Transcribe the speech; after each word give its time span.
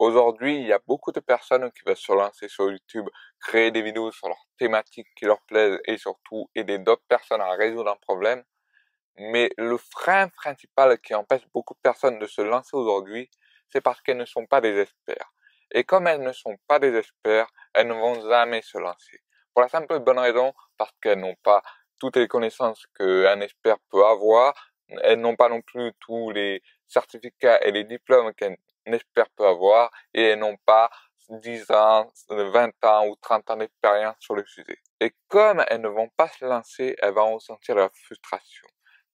Aujourd'hui, 0.00 0.56
il 0.56 0.66
y 0.66 0.72
a 0.72 0.80
beaucoup 0.86 1.12
de 1.12 1.20
personnes 1.20 1.70
qui 1.72 1.82
veulent 1.84 1.94
se 1.94 2.10
lancer 2.14 2.48
sur 2.48 2.70
YouTube, 2.70 3.06
créer 3.38 3.70
des 3.70 3.82
vidéos 3.82 4.10
sur 4.10 4.28
leurs 4.28 4.46
thématiques 4.58 5.08
qui 5.14 5.26
leur 5.26 5.42
plaisent 5.42 5.78
et 5.84 5.98
surtout 5.98 6.48
aider 6.54 6.78
d'autres 6.78 7.04
personnes 7.06 7.42
à 7.42 7.50
résoudre 7.50 7.90
un 7.90 7.96
problème. 7.96 8.42
Mais 9.18 9.50
le 9.58 9.76
frein 9.76 10.28
principal 10.28 10.98
qui 11.00 11.14
empêche 11.14 11.46
beaucoup 11.52 11.74
de 11.74 11.80
personnes 11.82 12.18
de 12.18 12.26
se 12.26 12.40
lancer 12.40 12.74
aujourd'hui, 12.78 13.28
c'est 13.68 13.82
parce 13.82 14.00
qu'elles 14.00 14.16
ne 14.16 14.24
sont 14.24 14.46
pas 14.46 14.62
des 14.62 14.80
experts. 14.80 15.34
Et 15.70 15.84
comme 15.84 16.06
elles 16.06 16.22
ne 16.22 16.32
sont 16.32 16.56
pas 16.66 16.78
des 16.78 16.96
experts, 16.96 17.50
elles 17.74 17.88
ne 17.88 17.92
vont 17.92 18.26
jamais 18.26 18.62
se 18.62 18.78
lancer. 18.78 19.20
Pour 19.52 19.60
la 19.60 19.68
simple 19.68 19.96
et 19.96 20.00
bonne 20.00 20.18
raison, 20.18 20.54
parce 20.78 20.92
qu'elles 21.02 21.20
n'ont 21.20 21.36
pas 21.42 21.62
toutes 21.98 22.16
les 22.16 22.26
connaissances 22.26 22.86
qu'un 22.96 23.42
expert 23.42 23.76
peut 23.90 24.06
avoir, 24.06 24.54
elles 25.02 25.20
n'ont 25.20 25.36
pas 25.36 25.50
non 25.50 25.60
plus 25.60 25.92
tous 26.00 26.30
les 26.30 26.62
certificats 26.88 27.60
et 27.60 27.70
les 27.70 27.84
diplômes 27.84 28.32
qu'un 28.32 28.54
expert 28.92 29.28
peut 29.30 29.46
avoir, 29.46 29.90
et 30.14 30.36
n'ont 30.36 30.56
pas 30.64 30.90
10 31.30 31.70
ans, 31.70 32.10
20 32.28 32.84
ans 32.84 33.06
ou 33.06 33.16
30 33.16 33.50
ans 33.50 33.56
d'expérience 33.56 34.16
sur 34.18 34.34
le 34.34 34.44
sujet. 34.44 34.78
Et 35.00 35.14
comme 35.28 35.64
elles 35.68 35.80
ne 35.80 35.88
vont 35.88 36.08
pas 36.16 36.28
se 36.28 36.44
lancer, 36.44 36.96
elles 37.00 37.14
vont 37.14 37.34
ressentir 37.34 37.76
la 37.76 37.88
frustration, 37.88 38.66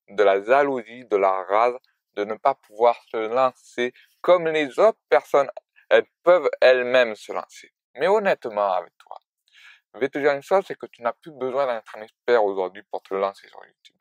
de 0.09 0.23
la 0.23 0.43
jalousie, 0.43 1.05
de 1.05 1.17
la 1.17 1.43
rage, 1.43 1.75
de 2.15 2.23
ne 2.23 2.33
pas 2.33 2.55
pouvoir 2.55 2.99
se 3.11 3.17
lancer 3.17 3.93
comme 4.21 4.47
les 4.47 4.79
autres 4.79 4.99
personnes, 5.09 5.49
elles 5.89 6.07
peuvent 6.23 6.49
elles-mêmes 6.59 7.15
se 7.15 7.31
lancer. 7.31 7.71
Mais 7.95 8.07
honnêtement 8.07 8.73
avec 8.73 8.97
toi, 8.97 9.17
je 9.93 9.99
vais 9.99 10.09
te 10.09 10.17
dire 10.17 10.33
une 10.33 10.41
chose, 10.41 10.63
c'est 10.67 10.77
que 10.77 10.87
tu 10.87 11.01
n'as 11.01 11.13
plus 11.13 11.31
besoin 11.31 11.67
d'être 11.67 11.95
un 11.95 12.01
expert 12.01 12.43
aujourd'hui 12.43 12.83
pour 12.83 13.01
te 13.03 13.13
lancer 13.13 13.47
sur 13.47 13.63
YouTube. 13.65 13.96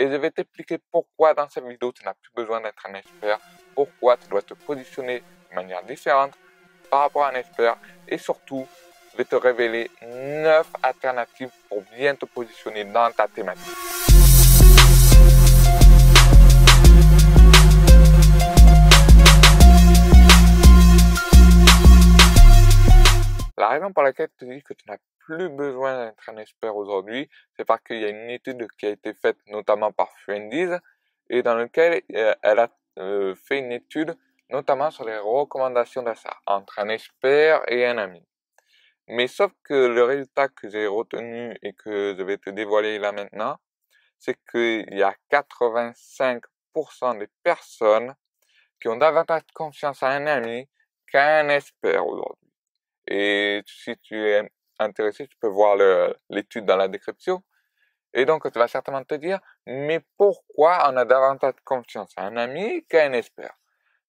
Et 0.00 0.08
je 0.08 0.16
vais 0.16 0.30
t'expliquer 0.30 0.78
pourquoi 0.90 1.34
dans 1.34 1.46
cette 1.50 1.66
vidéo 1.66 1.92
tu 1.92 2.02
n'as 2.06 2.14
plus 2.14 2.32
besoin 2.34 2.62
d'être 2.62 2.86
un 2.86 2.94
expert, 2.94 3.38
pourquoi 3.74 4.16
tu 4.16 4.28
dois 4.28 4.40
te 4.40 4.54
positionner 4.54 5.22
de 5.50 5.54
manière 5.54 5.82
différente 5.82 6.32
par 6.90 7.00
rapport 7.00 7.24
à 7.24 7.28
un 7.28 7.34
expert 7.34 7.76
et 8.08 8.16
surtout 8.16 8.66
je 9.12 9.18
vais 9.18 9.26
te 9.26 9.36
révéler 9.36 9.90
9 10.00 10.66
alternatives 10.82 11.50
pour 11.68 11.82
bien 11.94 12.14
te 12.14 12.24
positionner 12.24 12.84
dans 12.84 13.12
ta 13.12 13.28
thématique. 13.28 13.76
La 23.58 23.68
raison 23.68 23.92
pour 23.92 24.02
laquelle 24.02 24.30
te 24.38 24.46
dis 24.46 24.62
que 24.62 24.72
tu 24.72 24.86
n'as 24.88 24.96
plus 25.20 25.48
besoin 25.48 26.06
d'être 26.06 26.28
un 26.28 26.36
expert 26.36 26.76
aujourd'hui, 26.76 27.28
c'est 27.56 27.64
parce 27.64 27.82
qu'il 27.82 28.00
y 28.00 28.04
a 28.04 28.08
une 28.08 28.30
étude 28.30 28.66
qui 28.78 28.86
a 28.86 28.90
été 28.90 29.14
faite 29.14 29.38
notamment 29.46 29.92
par 29.92 30.10
Friendies 30.18 30.76
et 31.28 31.42
dans 31.42 31.54
laquelle 31.54 32.02
euh, 32.14 32.34
elle 32.42 32.58
a 32.58 32.68
euh, 32.98 33.34
fait 33.34 33.58
une 33.58 33.72
étude 33.72 34.16
notamment 34.50 34.90
sur 34.90 35.04
les 35.04 35.18
recommandations 35.18 36.02
d'achat 36.02 36.36
entre 36.46 36.78
un 36.80 36.88
expert 36.88 37.62
et 37.68 37.86
un 37.86 37.98
ami. 37.98 38.22
Mais 39.06 39.26
sauf 39.26 39.52
que 39.64 39.74
le 39.74 40.04
résultat 40.04 40.48
que 40.48 40.68
j'ai 40.68 40.86
retenu 40.86 41.56
et 41.62 41.72
que 41.72 42.14
je 42.16 42.22
vais 42.22 42.38
te 42.38 42.50
dévoiler 42.50 42.98
là 42.98 43.12
maintenant, 43.12 43.58
c'est 44.18 44.38
qu'il 44.50 44.86
y 44.92 45.02
a 45.02 45.14
85% 45.30 47.18
des 47.18 47.28
personnes 47.42 48.14
qui 48.80 48.88
ont 48.88 48.96
davantage 48.96 49.42
confiance 49.54 50.02
à 50.02 50.10
un 50.10 50.26
ami 50.26 50.68
qu'à 51.10 51.40
un 51.40 51.48
expert 51.48 52.06
aujourd'hui. 52.06 52.52
Et 53.08 53.62
si 53.66 53.96
tu 53.98 54.16
es 54.16 54.50
intéressé, 54.84 55.26
tu 55.28 55.36
peux 55.36 55.48
voir 55.48 55.76
l'étude 56.28 56.64
dans 56.64 56.76
la 56.76 56.88
description. 56.88 57.42
Et 58.12 58.24
donc, 58.24 58.50
tu 58.50 58.58
vas 58.58 58.68
certainement 58.68 59.04
te 59.04 59.14
dire, 59.14 59.38
mais 59.66 60.00
pourquoi 60.16 60.90
on 60.90 60.96
a 60.96 61.04
davantage 61.04 61.54
confiance 61.64 62.12
à 62.16 62.24
un 62.26 62.36
ami 62.36 62.84
qu'à 62.88 63.04
un 63.04 63.12
expert? 63.12 63.54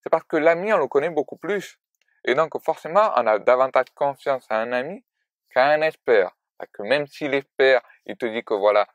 C'est 0.02 0.10
parce 0.10 0.24
que 0.24 0.38
l'ami, 0.38 0.74
on 0.74 0.78
le 0.78 0.88
connaît 0.88 1.12
beaucoup 1.12 1.38
plus. 1.38 1.78
Et 2.26 2.34
donc, 2.34 2.60
forcément, 2.64 3.12
on 3.16 3.28
a 3.28 3.38
davantage 3.38 3.88
confiance 3.94 4.46
à 4.50 4.58
un 4.58 4.72
ami 4.72 5.04
qu'à 5.52 5.68
un 5.68 5.82
expert. 5.82 6.32
Parce 6.58 6.72
que 6.72 6.84
même 6.84 7.08
si 7.08 7.28
l'expert, 7.28 7.82
il 8.06 8.18
te 8.18 8.26
dit 8.26 8.44
que 8.44 8.54
voilà, 8.54 8.88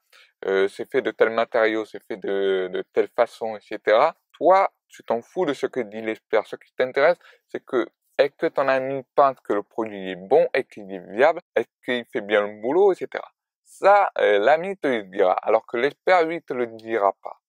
euh, 0.47 0.69
c'est 0.69 0.91
fait 0.91 1.03
de 1.03 1.11
tel 1.11 1.31
matériau, 1.31 1.85
c'est 1.85 2.03
fait 2.05 2.17
de, 2.17 2.69
de 2.73 2.83
telle 2.93 3.09
façon, 3.09 3.57
etc. 3.57 4.11
Toi, 4.33 4.73
tu 4.89 5.03
t'en 5.03 5.23
fous 5.23 5.47
de 5.47 5.53
ce 5.53 5.67
que 5.67 5.81
dit 5.81 6.01
l'expert. 6.03 6.47
Ce 6.47 6.57
qui 6.57 6.73
t'intéresse, 6.75 7.19
c'est 7.49 7.65
que 7.65 7.89
est-ce 8.19 8.35
que 8.37 8.47
ton 8.47 8.67
ami 8.69 9.05
pense 9.15 9.39
que 9.41 9.53
le 9.53 9.63
produit 9.63 10.11
est 10.11 10.17
bon, 10.17 10.49
est-ce 10.55 10.69
qu'il 10.69 10.91
est 10.93 11.07
viable, 11.13 11.41
est-ce 11.55 11.69
qu'il 11.85 12.05
fait 12.07 12.23
bien 12.23 12.47
le 12.47 12.61
boulot, 12.61 12.93
etc. 12.93 13.23
Ça, 13.65 14.11
euh, 14.19 14.39
l'ami 14.39 14.77
te 14.79 14.87
le 14.87 15.03
dira, 15.05 15.33
alors 15.33 15.67
que 15.67 15.77
l'expert, 15.77 16.25
lui, 16.25 16.43
te 16.43 16.55
le 16.55 16.67
dira 16.67 17.13
pas. 17.23 17.41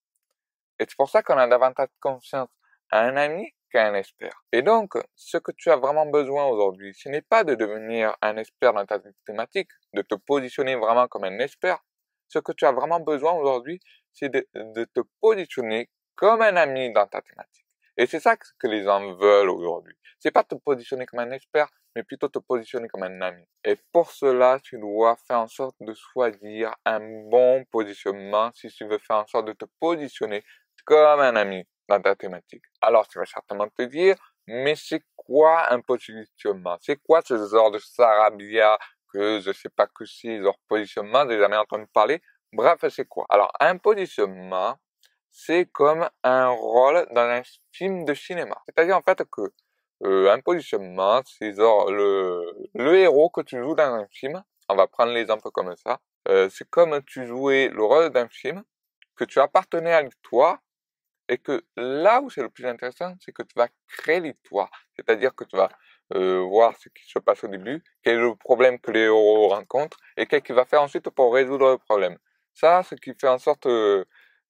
Et 0.80 0.86
c'est 0.88 0.98
pour 0.98 1.10
ça 1.10 1.24
qu'on 1.24 1.38
a 1.38 1.48
davantage 1.48 1.90
confiance 2.02 2.50
à 2.92 3.02
un 3.02 3.16
ami 3.16 3.50
qu'à 3.72 3.88
un 3.88 3.94
expert. 3.94 4.44
Et 4.52 4.62
donc, 4.62 4.94
ce 5.16 5.38
que 5.38 5.52
tu 5.52 5.72
as 5.72 5.78
vraiment 5.78 6.06
besoin 6.06 6.46
aujourd'hui, 6.46 6.94
ce 6.94 7.10
n'est 7.10 7.22
pas 7.22 7.44
de 7.44 7.56
devenir 7.56 8.16
un 8.22 8.38
expert 8.38 8.74
dans 8.74 8.86
ta 8.86 9.00
thématique, 9.26 9.70
de 9.94 10.02
te 10.02 10.16
positionner 10.16 10.76
vraiment 10.76 11.08
comme 11.08 11.24
un 11.24 11.40
expert. 11.40 11.80
Ce 12.28 12.40
que 12.40 12.52
tu 12.52 12.66
as 12.66 12.72
vraiment 12.74 13.00
besoin 13.00 13.34
aujourd'hui, 13.34 13.80
c'est 14.14 14.30
de, 14.30 14.46
de 14.54 14.84
te 14.86 15.02
positionner 15.22 15.90
comme 16.16 16.42
un 16.42 16.56
ami 16.58 16.92
dans 16.92 17.08
ta 17.08 17.22
thématique. 17.22 17.67
Et 17.98 18.06
c'est 18.06 18.20
ça 18.20 18.38
que 18.38 18.68
les 18.68 18.84
gens 18.84 19.14
veulent 19.16 19.50
aujourd'hui. 19.50 19.96
C'est 20.20 20.32
pas 20.32 20.44
te 20.44 20.56
positionner 20.56 21.06
comme 21.06 21.20
un 21.20 21.32
expert, 21.32 21.68
mais 21.96 22.04
plutôt 22.04 22.28
te 22.28 22.40
positionner 22.40 22.88
comme 22.88 23.04
un 23.04 23.22
ami. 23.22 23.44
Et 23.64 23.76
pour 23.92 24.12
cela, 24.12 24.60
tu 24.64 24.80
dois 24.80 25.16
faire 25.28 25.40
en 25.40 25.48
sorte 25.48 25.76
de 25.80 25.94
choisir 25.94 26.76
un 26.86 27.00
bon 27.30 27.66
positionnement 27.72 28.52
si 28.54 28.70
tu 28.70 28.86
veux 28.86 29.00
faire 29.00 29.18
en 29.18 29.28
sorte 29.28 29.48
de 29.48 29.54
te 29.54 29.66
positionner 29.80 30.44
comme 30.86 31.20
un 31.20 31.36
ami 31.36 31.66
dans 31.90 32.00
ta 32.00 32.16
thématique. 32.16 32.64
Alors, 32.82 33.08
tu 33.08 33.18
vas 33.18 33.26
certainement 33.26 33.68
te 33.70 33.84
dire, 33.84 34.16
mais 34.46 34.76
c'est 34.76 35.04
quoi 35.16 35.72
un 35.72 35.82
positionnement? 35.82 36.78
C'est 36.82 36.98
quoi 36.98 37.22
ce 37.24 37.36
genre 37.48 37.72
de 37.72 37.80
sarabia 37.80 38.78
que 39.12 39.40
je 39.40 39.52
sais 39.52 39.70
pas 39.70 39.88
que 39.88 40.06
c'est, 40.06 40.38
leur 40.38 40.58
positionnement, 40.68 41.28
j'ai 41.28 41.40
jamais 41.40 41.58
entendu 41.58 41.86
parler? 41.94 42.22
Bref, 42.54 42.80
c'est 42.90 43.08
quoi? 43.08 43.26
Alors, 43.30 43.52
un 43.60 43.78
positionnement, 43.78 44.78
c'est 45.40 45.68
comme 45.72 46.10
un 46.24 46.50
rôle 46.50 47.06
dans 47.12 47.22
un 47.22 47.44
film 47.72 48.06
de 48.06 48.16
cinéma. 48.16 48.58
C'est-à-dire 48.68 48.98
en 48.98 49.04
fait 49.04 49.24
que 49.30 49.42
euh, 50.04 50.32
un 50.32 50.40
positionnement, 50.40 51.22
c'est 51.26 51.54
genre 51.56 51.92
le, 51.92 52.42
le 52.74 52.96
héros 52.96 53.30
que 53.30 53.42
tu 53.42 53.60
joues 53.60 53.76
dans 53.76 53.94
un 53.94 54.08
film. 54.12 54.44
On 54.68 54.76
va 54.76 54.88
prendre 54.88 55.14
l'exemple 55.14 55.50
comme 55.52 55.76
ça. 55.76 56.00
Euh, 56.28 56.50
c'est 56.50 56.68
comme 56.68 57.04
tu 57.04 57.28
jouais 57.28 57.70
le 57.70 57.84
rôle 57.84 58.10
d'un 58.10 58.28
film, 58.28 58.64
que 59.16 59.26
tu 59.26 59.40
appartenais 59.40 59.94
à 59.94 60.02
l'histoire, 60.02 60.58
et 61.30 61.38
que 61.38 61.64
là 61.76 62.20
où 62.22 62.32
c'est 62.32 62.42
le 62.42 62.50
plus 62.50 62.66
intéressant, 62.66 63.14
c'est 63.22 63.32
que 63.32 63.44
tu 63.44 63.54
vas 63.56 63.68
créer 63.88 64.20
l'histoire. 64.20 64.72
C'est-à-dire 64.96 65.36
que 65.36 65.44
tu 65.44 65.56
vas 65.56 65.70
euh, 66.16 66.40
voir 66.50 66.76
ce 66.80 66.90
qui 66.90 67.08
se 67.08 67.20
passe 67.20 67.44
au 67.44 67.48
début, 67.48 67.84
quel 68.04 68.16
est 68.16 68.22
le 68.22 68.36
problème 68.36 68.80
que 68.80 68.90
les 68.90 69.02
héros 69.02 69.50
rencontrent, 69.50 70.00
et 70.18 70.26
qu'est-ce 70.26 70.42
qu'il 70.44 70.56
va 70.56 70.66
faire 70.66 70.82
ensuite 70.82 71.10
pour 71.12 71.32
résoudre 71.32 71.70
le 71.74 71.78
problème. 71.78 72.18
Ça, 72.56 72.82
ce 72.82 72.96
qui 72.96 73.14
fait 73.14 73.28
en 73.28 73.38
sorte 73.38 73.68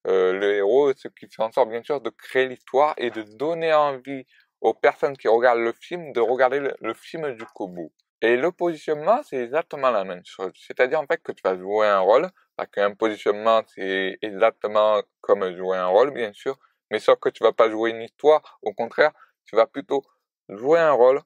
euh, 0.06 0.32
le 0.32 0.54
héros, 0.54 0.92
ce 0.94 1.08
qui 1.08 1.28
fait 1.28 1.42
en 1.42 1.50
sorte 1.50 1.68
bien 1.68 1.82
sûr 1.82 2.00
de 2.00 2.10
créer 2.10 2.46
l'histoire 2.48 2.94
et 2.96 3.10
de 3.10 3.22
donner 3.22 3.74
envie 3.74 4.24
aux 4.60 4.74
personnes 4.74 5.16
qui 5.16 5.28
regardent 5.28 5.60
le 5.60 5.72
film 5.72 6.12
de 6.12 6.20
regarder 6.20 6.60
le, 6.80 6.94
film 6.94 7.36
jusqu'au 7.38 7.68
bout. 7.68 7.92
Et 8.20 8.36
le 8.36 8.50
positionnement, 8.50 9.22
c'est 9.22 9.36
exactement 9.36 9.90
la 9.90 10.04
même 10.04 10.22
chose. 10.24 10.52
C'est-à-dire 10.54 11.00
en 11.00 11.06
fait 11.06 11.22
que 11.22 11.32
tu 11.32 11.42
vas 11.44 11.56
jouer 11.56 11.86
un 11.86 12.00
rôle, 12.00 12.28
parce 12.56 12.70
qu'un 12.70 12.94
positionnement, 12.94 13.62
c'est 13.74 14.18
exactement 14.22 15.00
comme 15.20 15.56
jouer 15.56 15.76
un 15.76 15.86
rôle, 15.86 16.12
bien 16.12 16.32
sûr, 16.32 16.58
mais 16.90 16.98
sauf 16.98 17.18
que 17.20 17.28
tu 17.28 17.44
vas 17.44 17.52
pas 17.52 17.70
jouer 17.70 17.90
une 17.90 18.02
histoire, 18.02 18.58
au 18.62 18.72
contraire, 18.72 19.12
tu 19.44 19.56
vas 19.56 19.66
plutôt 19.66 20.02
jouer 20.48 20.80
un 20.80 20.92
rôle 20.92 21.20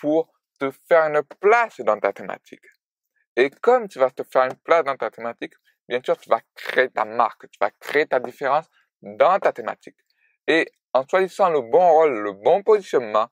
pour 0.00 0.32
te 0.60 0.70
faire 0.88 1.04
une 1.04 1.22
place 1.40 1.80
dans 1.80 1.98
ta 1.98 2.12
thématique. 2.12 2.64
Et 3.36 3.50
comme 3.50 3.88
tu 3.88 3.98
vas 3.98 4.10
te 4.10 4.22
faire 4.22 4.44
une 4.44 4.56
place 4.56 4.84
dans 4.84 4.96
ta 4.96 5.10
thématique, 5.10 5.54
bien 5.88 6.00
sûr, 6.04 6.16
tu 6.18 6.28
vas 6.28 6.40
créer 6.54 6.90
ta 6.90 7.04
marque, 7.04 7.50
tu 7.50 7.58
vas 7.60 7.70
créer 7.70 8.06
ta 8.06 8.20
différence 8.20 8.66
dans 9.02 9.38
ta 9.38 9.52
thématique. 9.52 9.96
Et 10.46 10.70
en 10.92 11.06
choisissant 11.06 11.50
le 11.50 11.60
bon 11.60 11.88
rôle, 11.92 12.20
le 12.20 12.32
bon 12.32 12.62
positionnement, 12.62 13.28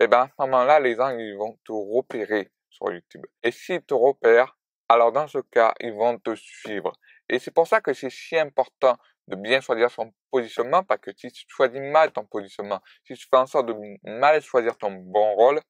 eh 0.00 0.06
ben, 0.06 0.22
à 0.22 0.28
ce 0.28 0.42
moment-là, 0.42 0.80
les 0.80 0.94
gens, 0.94 1.10
ils 1.10 1.36
vont 1.36 1.58
te 1.64 1.72
repérer 1.72 2.50
sur 2.70 2.92
YouTube. 2.92 3.24
Et 3.42 3.50
s'ils 3.50 3.82
te 3.82 3.94
repèrent, 3.94 4.56
alors 4.88 5.12
dans 5.12 5.26
ce 5.26 5.38
cas, 5.38 5.74
ils 5.80 5.92
vont 5.92 6.18
te 6.18 6.34
suivre. 6.34 6.92
Et 7.28 7.38
c'est 7.38 7.50
pour 7.50 7.66
ça 7.66 7.80
que 7.80 7.92
c'est 7.92 8.10
si 8.10 8.38
important 8.38 8.96
de 9.26 9.36
bien 9.36 9.60
choisir 9.60 9.90
son 9.90 10.12
positionnement, 10.30 10.84
parce 10.84 11.00
que 11.00 11.10
si 11.16 11.32
tu 11.32 11.44
choisis 11.48 11.80
mal 11.80 12.12
ton 12.12 12.24
positionnement, 12.24 12.80
si 13.04 13.14
tu 13.14 13.26
fais 13.28 13.36
en 13.36 13.46
sorte 13.46 13.66
de 13.66 13.74
mal 14.04 14.40
choisir 14.42 14.76
ton 14.76 14.92
bon 14.92 15.34
rôle, 15.34 15.60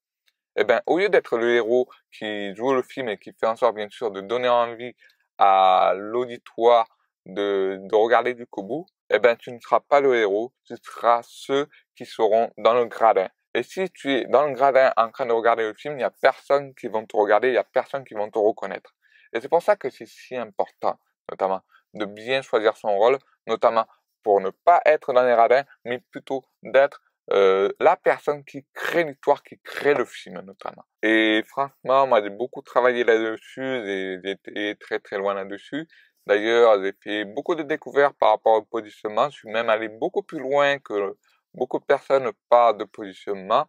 eh 0.55 0.63
ben, 0.63 0.81
au 0.85 0.99
lieu 0.99 1.09
d'être 1.09 1.37
le 1.37 1.55
héros 1.55 1.87
qui 2.11 2.55
joue 2.55 2.73
le 2.73 2.83
film 2.83 3.09
et 3.09 3.17
qui 3.17 3.31
fait 3.33 3.47
en 3.47 3.55
sorte, 3.55 3.75
bien 3.75 3.89
sûr, 3.89 4.11
de 4.11 4.21
donner 4.21 4.49
envie 4.49 4.95
à 5.37 5.93
l'auditoire 5.95 6.87
de, 7.25 7.77
de 7.81 7.95
regarder 7.95 8.33
du 8.33 8.47
bout, 8.57 8.85
eh 9.09 9.19
ben, 9.19 9.35
tu 9.35 9.51
ne 9.51 9.59
seras 9.59 9.79
pas 9.79 10.01
le 10.01 10.15
héros, 10.15 10.53
tu 10.65 10.75
seras 10.81 11.21
ceux 11.23 11.67
qui 11.95 12.05
seront 12.05 12.51
dans 12.57 12.73
le 12.73 12.85
gradin. 12.85 13.29
Et 13.53 13.63
si 13.63 13.89
tu 13.89 14.11
es 14.13 14.25
dans 14.25 14.45
le 14.45 14.53
gradin 14.53 14.93
en 14.97 15.09
train 15.09 15.25
de 15.25 15.31
regarder 15.31 15.63
le 15.63 15.73
film, 15.73 15.95
il 15.95 15.97
n'y 15.97 16.03
a 16.03 16.11
personne 16.11 16.75
qui 16.75 16.87
va 16.87 17.03
te 17.05 17.15
regarder, 17.15 17.49
il 17.49 17.53
n'y 17.53 17.57
a 17.57 17.63
personne 17.63 18.03
qui 18.03 18.13
va 18.13 18.29
te 18.29 18.37
reconnaître. 18.37 18.93
Et 19.33 19.41
c'est 19.41 19.49
pour 19.49 19.61
ça 19.61 19.75
que 19.75 19.89
c'est 19.89 20.05
si 20.05 20.35
important, 20.35 20.99
notamment, 21.29 21.61
de 21.93 22.05
bien 22.05 22.41
choisir 22.41 22.77
son 22.77 22.95
rôle, 22.95 23.17
notamment 23.47 23.85
pour 24.23 24.41
ne 24.41 24.49
pas 24.49 24.81
être 24.85 25.13
dans 25.13 25.23
les 25.23 25.33
radins, 25.33 25.63
mais 25.85 25.99
plutôt 25.99 26.43
d'être 26.63 27.01
euh, 27.31 27.69
la 27.79 27.95
personne 27.97 28.43
qui 28.45 28.65
crée 28.73 29.03
l'histoire, 29.03 29.43
qui 29.43 29.59
crée 29.59 29.93
le 29.93 30.05
film 30.05 30.39
notamment. 30.41 30.85
Et 31.03 31.43
franchement, 31.47 32.07
moi 32.07 32.21
j'ai 32.23 32.29
beaucoup 32.29 32.61
travaillé 32.61 33.03
là-dessus, 33.03 34.21
été 34.23 34.75
très 34.79 34.99
très 34.99 35.17
loin 35.17 35.33
là-dessus. 35.33 35.87
D'ailleurs, 36.25 36.81
j'ai 36.83 36.93
fait 37.01 37.25
beaucoup 37.25 37.55
de 37.55 37.63
découvertes 37.63 38.15
par 38.19 38.31
rapport 38.31 38.55
au 38.55 38.61
positionnement. 38.63 39.29
Je 39.29 39.37
suis 39.37 39.49
même 39.49 39.69
allé 39.69 39.87
beaucoup 39.87 40.23
plus 40.23 40.39
loin 40.39 40.77
que 40.79 41.15
beaucoup 41.53 41.79
de 41.79 41.85
personnes 41.85 42.31
parlent 42.49 42.77
de 42.77 42.83
positionnement 42.83 43.65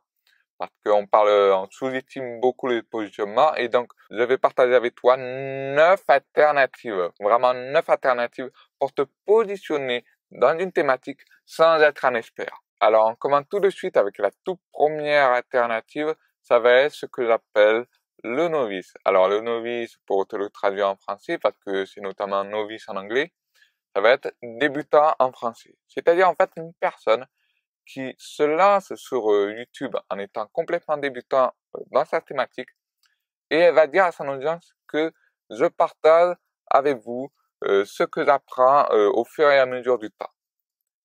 parce 0.59 0.73
qu'on 0.85 1.07
parle, 1.07 1.29
on 1.29 1.69
sous-estime 1.71 2.41
beaucoup 2.41 2.67
le 2.67 2.83
positionnement 2.83 3.55
et 3.55 3.69
donc 3.69 3.93
je 4.11 4.23
vais 4.23 4.39
partager 4.39 4.75
avec 4.75 4.95
toi 4.97 5.17
neuf 5.17 6.03
alternatives, 6.09 7.11
vraiment 7.21 7.55
neuf 7.55 7.89
alternatives 7.89 8.51
pour 8.79 8.93
te 8.93 9.03
positionner 9.25 10.05
dans 10.33 10.59
une 10.59 10.73
thématique 10.73 11.21
sans 11.47 11.81
être 11.81 12.05
un 12.05 12.15
expert. 12.15 12.61
Alors 12.81 13.09
on 13.09 13.15
commence 13.17 13.45
tout 13.51 13.61
de 13.61 13.71
suite 13.71 13.97
avec 13.97 14.19
la 14.19 14.31
toute 14.45 14.61
première 14.73 15.31
alternative, 15.31 16.15
ça 16.43 16.59
va 16.61 16.73
être 16.73 16.93
ce 16.93 17.07
que 17.07 17.27
j'appelle 17.27 17.87
le 18.25 18.49
novice. 18.49 18.95
Alors 19.05 19.29
le 19.29 19.41
novice, 19.41 19.97
pour 20.07 20.27
te 20.27 20.37
le 20.37 20.49
traduire 20.51 20.89
en 20.89 20.97
français, 20.97 21.39
parce 21.39 21.57
que 21.67 21.85
c'est 21.85 22.01
notamment 22.01 22.45
novice 22.45 22.89
en 22.89 22.97
anglais, 22.97 23.33
ça 23.95 24.01
va 24.01 24.11
être 24.11 24.33
débutant 24.43 25.15
en 25.19 25.33
français. 25.33 25.75
C'est-à-dire 25.89 26.29
en 26.29 26.35
fait 26.35 26.51
une 26.57 26.73
personne 26.75 27.27
qui 27.87 28.15
se 28.19 28.43
lance 28.43 28.95
sur 28.97 29.33
euh, 29.33 29.53
YouTube 29.57 29.97
en 30.11 30.19
étant 30.19 30.47
complètement 30.53 30.99
débutant 30.99 31.53
euh, 31.77 31.81
dans 31.91 32.05
sa 32.05 32.21
thématique 32.21 32.69
et 33.51 33.57
elle 33.57 33.75
va 33.75 33.87
dire 33.87 34.05
à 34.05 34.13
son 34.13 34.29
audience 34.29 34.75
que 34.87 35.11
je 35.51 35.65
partage 35.65 36.37
avec 36.71 36.99
vous 36.99 37.33
euh, 37.65 37.85
ce 37.87 38.03
que 38.05 38.25
j'apprends 38.25 38.87
au 38.91 39.25
fur 39.25 39.51
et 39.51 39.59
à 39.59 39.67
mesure 39.67 39.99
du 39.99 40.11
temps. 40.11 40.31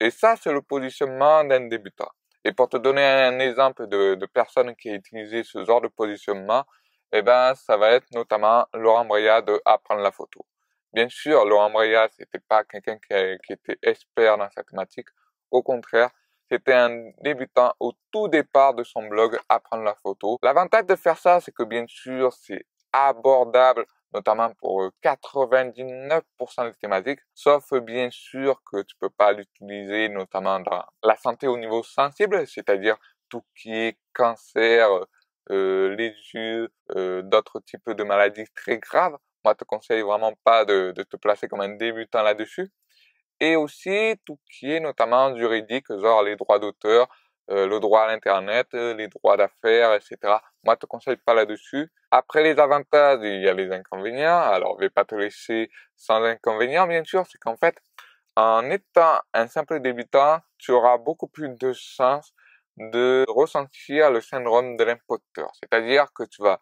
Et 0.03 0.11
ça, 0.11 0.35
c'est 0.35 0.51
le 0.51 0.61
positionnement 0.61 1.45
d'un 1.45 1.61
débutant. 1.69 2.09
Et 2.43 2.51
pour 2.51 2.67
te 2.67 2.75
donner 2.75 3.05
un 3.05 3.39
exemple 3.39 3.87
de, 3.87 4.25
personne 4.33 4.75
qui 4.75 4.89
a 4.89 4.95
utilisé 4.95 5.45
ce 5.45 5.63
genre 5.63 5.79
de 5.79 5.87
positionnement, 5.87 6.65
eh 7.13 7.21
ben, 7.21 7.55
ça 7.55 7.77
va 7.77 7.91
être 7.91 8.07
notamment 8.13 8.65
Laurent 8.73 9.05
Breya 9.05 9.41
de 9.41 9.61
Apprendre 9.63 10.01
la 10.01 10.11
photo. 10.11 10.45
Bien 10.91 11.07
sûr, 11.07 11.45
Laurent 11.45 11.69
Breya, 11.69 12.09
c'était 12.11 12.41
pas 12.45 12.65
quelqu'un 12.65 12.97
qui, 12.97 13.15
qui, 13.47 13.53
était 13.53 13.77
expert 13.81 14.37
dans 14.37 14.49
sa 14.49 14.65
thématique. 14.65 15.07
Au 15.51 15.63
contraire, 15.63 16.09
c'était 16.51 16.73
un 16.73 17.11
débutant 17.21 17.73
au 17.79 17.93
tout 18.11 18.27
départ 18.27 18.73
de 18.73 18.83
son 18.83 19.07
blog 19.07 19.39
Apprendre 19.47 19.83
la 19.83 19.95
photo. 19.95 20.37
L'avantage 20.43 20.85
de 20.85 20.97
faire 20.97 21.17
ça, 21.17 21.39
c'est 21.39 21.53
que 21.53 21.63
bien 21.63 21.85
sûr, 21.87 22.33
c'est 22.33 22.65
abordable, 22.91 23.85
notamment 24.13 24.51
pour 24.59 24.91
99% 25.03 26.21
euh, 26.59 26.69
des 26.69 26.75
thématiques, 26.75 27.19
sauf 27.33 27.73
bien 27.81 28.09
sûr 28.11 28.61
que 28.71 28.81
tu 28.83 28.95
peux 28.99 29.09
pas 29.09 29.31
l'utiliser 29.33 30.09
notamment 30.09 30.59
dans 30.59 30.83
la 31.03 31.15
santé 31.17 31.47
au 31.47 31.57
niveau 31.57 31.83
sensible, 31.83 32.45
c'est-à-dire 32.47 32.97
tout 33.29 33.43
qui 33.55 33.73
est 33.73 33.97
cancer, 34.13 34.87
euh, 35.51 35.95
les 35.95 36.15
yeux, 36.33 36.69
euh, 36.95 37.21
d'autres 37.23 37.59
types 37.61 37.89
de 37.89 38.03
maladies 38.03 38.45
très 38.55 38.77
graves. 38.77 39.17
Moi, 39.43 39.53
je 39.53 39.57
te 39.57 39.63
conseille 39.65 40.01
vraiment 40.01 40.33
pas 40.43 40.63
de, 40.65 40.93
de 40.95 41.03
te 41.03 41.17
placer 41.17 41.47
comme 41.47 41.61
un 41.61 41.75
débutant 41.75 42.23
là-dessus 42.23 42.71
et 43.39 43.55
aussi 43.55 44.15
tout 44.25 44.39
qui 44.49 44.71
est 44.71 44.79
notamment 44.79 45.35
juridique, 45.35 45.87
genre 45.99 46.23
les 46.23 46.35
droits 46.35 46.59
d'auteur, 46.59 47.07
euh, 47.51 47.67
le 47.67 47.79
droit 47.79 48.01
à 48.03 48.07
l'internet, 48.07 48.67
euh, 48.73 48.93
les 48.93 49.07
droits 49.09 49.37
d'affaires, 49.37 49.93
etc. 49.93 50.35
Moi, 50.63 50.75
je 50.75 50.79
te 50.79 50.85
conseille 50.85 51.17
pas 51.17 51.33
là-dessus. 51.33 51.91
Après 52.11 52.43
les 52.43 52.59
avantages, 52.59 53.19
il 53.23 53.41
y 53.41 53.49
a 53.49 53.53
les 53.53 53.71
inconvénients. 53.71 54.39
Alors, 54.39 54.75
je 54.79 54.85
vais 54.85 54.89
pas 54.89 55.05
te 55.05 55.15
laisser 55.15 55.69
sans 55.95 56.23
inconvénients, 56.23 56.87
bien 56.87 57.03
sûr. 57.03 57.25
C'est 57.29 57.37
qu'en 57.39 57.57
fait, 57.57 57.75
en 58.35 58.69
étant 58.71 59.19
un 59.33 59.47
simple 59.47 59.79
débutant, 59.81 60.39
tu 60.57 60.71
auras 60.71 60.97
beaucoup 60.97 61.27
plus 61.27 61.49
de 61.49 61.73
chance 61.73 62.33
de 62.77 63.25
ressentir 63.27 64.09
le 64.11 64.21
syndrome 64.21 64.77
de 64.77 64.83
l'imposteur. 64.83 65.51
C'est-à-dire 65.61 66.07
que 66.13 66.23
tu 66.23 66.41
vas 66.41 66.59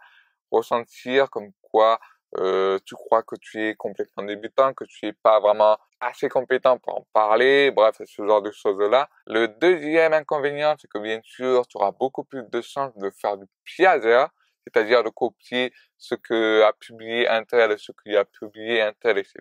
ressentir 0.52 1.30
comme 1.30 1.52
quoi 1.62 2.00
euh, 2.38 2.80
tu 2.86 2.96
crois 2.96 3.24
que 3.24 3.36
tu 3.36 3.68
es 3.68 3.76
complètement 3.76 4.24
débutant, 4.24 4.74
que 4.74 4.86
tu 4.86 5.08
es 5.08 5.14
pas 5.14 5.40
vraiment 5.40 5.78
assez 6.00 6.30
compétent 6.30 6.78
pour 6.78 7.00
en 7.00 7.08
parler, 7.14 7.72
bref, 7.72 8.02
ce 8.06 8.26
genre 8.26 8.42
de 8.42 8.52
choses-là. 8.52 9.10
Le 9.28 9.48
deuxième 9.48 10.14
inconvénient, 10.14 10.76
c'est 10.80 10.88
que 10.88 11.00
bien 11.00 11.20
sûr, 11.24 11.68
tu 11.68 11.78
auras 11.78 11.92
beaucoup 11.92 12.24
plus 12.24 12.44
de 12.50 12.62
chances 12.62 12.96
de 12.98 13.10
faire 13.12 13.38
du 13.38 13.46
plagiat, 13.66 14.32
c'est-à-dire 14.66 15.04
de 15.04 15.10
copier 15.10 15.74
ce 15.98 16.16
que 16.16 16.64
a 16.64 16.74
publié 16.74 17.28
un 17.28 17.44
tel, 17.44 17.78
ce 17.78 17.92
qu'il 17.92 18.16
a 18.16 18.26
publié 18.26 18.82
un 18.82 18.94
tel, 18.94 19.18
etc. 19.18 19.40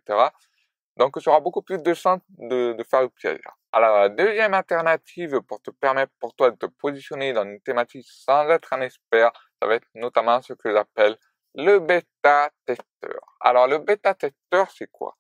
Donc, 0.97 1.19
tu 1.21 1.29
auras 1.29 1.41
beaucoup 1.41 1.63
plus 1.63 1.79
de 1.83 1.95
chances 1.95 2.21
de, 2.39 2.73
de 2.73 2.85
faire 2.85 3.03
du 3.03 3.11
plagiat. 3.11 3.55
Alors, 3.73 3.99
la 4.01 4.09
deuxième 4.09 4.53
alternative 4.53 5.41
pour 5.43 5.63
te 5.63 5.71
permettre 5.71 6.13
pour 6.19 6.35
toi 6.35 6.51
de 6.51 6.57
te 6.57 6.67
positionner 6.67 7.33
dans 7.33 7.45
une 7.45 7.61
thématique 7.61 8.07
sans 8.09 8.49
être 8.51 8.73
un 8.73 8.81
expert, 8.81 9.31
ça 9.63 9.69
va 9.69 9.77
être 9.77 9.87
notamment 9.95 10.43
ce 10.43 10.53
que 10.55 10.73
j'appelle 10.73 11.17
le 11.55 11.79
bêta-testeur. 11.81 13.21
Alors, 13.41 13.67
le 13.67 13.79
bêta-testeur, 13.79 14.71
c'est 14.71 14.91
quoi? 14.91 15.17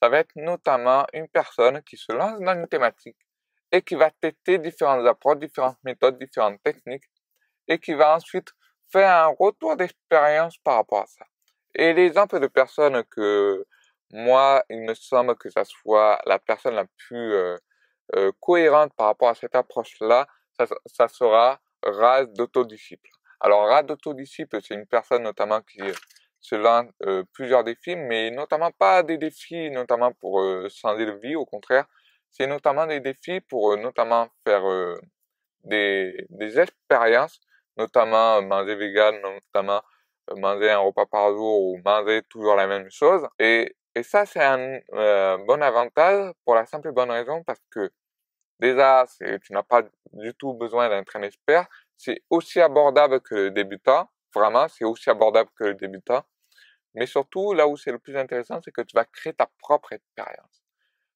Ça 0.00 0.08
va 0.08 0.18
être 0.18 0.34
notamment 0.36 1.06
une 1.12 1.28
personne 1.28 1.82
qui 1.82 1.96
se 1.96 2.12
lance 2.12 2.38
dans 2.40 2.54
une 2.54 2.68
thématique 2.68 3.18
et 3.72 3.82
qui 3.82 3.94
va 3.94 4.10
tester 4.10 4.58
différentes 4.58 5.06
approches, 5.06 5.38
différentes 5.38 5.78
méthodes, 5.82 6.18
différentes 6.18 6.62
techniques 6.62 7.04
et 7.68 7.78
qui 7.78 7.94
va 7.94 8.14
ensuite 8.14 8.50
faire 8.92 9.10
un 9.10 9.34
retour 9.38 9.76
d'expérience 9.76 10.58
par 10.58 10.76
rapport 10.76 11.02
à 11.02 11.06
ça. 11.06 11.24
Et 11.74 11.92
l'exemple 11.92 12.38
de 12.38 12.46
personnes 12.46 13.02
que 13.04 13.64
moi, 14.12 14.62
il 14.68 14.82
me 14.82 14.94
semble 14.94 15.36
que 15.36 15.50
ça 15.50 15.64
soit 15.64 16.20
la 16.26 16.38
personne 16.38 16.74
la 16.74 16.84
plus 16.98 17.32
euh, 17.32 17.56
euh, 18.14 18.30
cohérente 18.40 18.92
par 18.94 19.06
rapport 19.06 19.30
à 19.30 19.34
cette 19.34 19.56
approche-là, 19.56 20.26
ça, 20.58 20.66
ça 20.86 21.08
sera 21.08 21.60
Raz 21.82 22.26
d'autodisciple. 22.26 23.10
Alors, 23.44 23.68
Raz 23.68 23.82
d'autodisciple, 23.82 24.58
c'est 24.62 24.72
une 24.72 24.86
personne 24.86 25.22
notamment 25.22 25.60
qui 25.60 25.82
euh, 25.82 25.92
se 26.40 26.54
lance 26.54 26.86
euh, 27.02 27.24
plusieurs 27.34 27.62
défis, 27.62 27.94
mais 27.94 28.30
notamment 28.30 28.70
pas 28.70 29.02
des 29.02 29.18
défis 29.18 29.70
notamment 29.70 30.12
pour 30.12 30.40
euh, 30.40 30.66
changer 30.70 31.04
de 31.04 31.12
vie, 31.22 31.36
au 31.36 31.44
contraire, 31.44 31.84
c'est 32.30 32.46
notamment 32.46 32.86
des 32.86 33.00
défis 33.00 33.42
pour 33.42 33.76
notamment 33.76 34.28
faire 34.46 34.62
des, 35.64 36.26
expériences, 36.58 37.38
notamment 37.76 38.40
manger 38.40 38.76
vegan, 38.76 39.14
notamment 39.20 39.82
manger 40.38 40.70
un 40.70 40.78
repas 40.78 41.04
par 41.04 41.28
jour 41.34 41.64
ou 41.64 41.78
manger 41.84 42.22
toujours 42.30 42.56
la 42.56 42.66
même 42.66 42.90
chose. 42.90 43.26
Et, 43.38 43.76
et 43.94 44.02
ça, 44.02 44.24
c'est 44.24 44.42
un 44.42 45.38
bon 45.46 45.62
avantage 45.62 46.32
pour 46.46 46.54
la 46.54 46.64
simple 46.64 46.88
et 46.88 46.92
bonne 46.92 47.10
raison 47.10 47.44
parce 47.44 47.60
que 47.70 47.90
déjà, 48.58 49.04
tu 49.42 49.52
n'as 49.52 49.62
pas 49.62 49.82
du 50.12 50.34
tout 50.34 50.54
besoin 50.54 50.88
d'être 50.88 51.14
un 51.16 51.22
expert, 51.22 51.68
c'est 51.96 52.22
aussi 52.30 52.60
abordable 52.60 53.20
que 53.20 53.34
le 53.34 53.50
débutant, 53.50 54.08
vraiment, 54.34 54.68
c'est 54.68 54.84
aussi 54.84 55.10
abordable 55.10 55.50
que 55.56 55.64
le 55.64 55.74
débutant. 55.74 56.24
Mais 56.94 57.06
surtout, 57.06 57.54
là 57.54 57.66
où 57.66 57.76
c'est 57.76 57.92
le 57.92 57.98
plus 57.98 58.16
intéressant, 58.16 58.60
c'est 58.64 58.70
que 58.70 58.82
tu 58.82 58.94
vas 58.94 59.04
créer 59.04 59.32
ta 59.32 59.48
propre 59.58 59.92
expérience. 59.92 60.64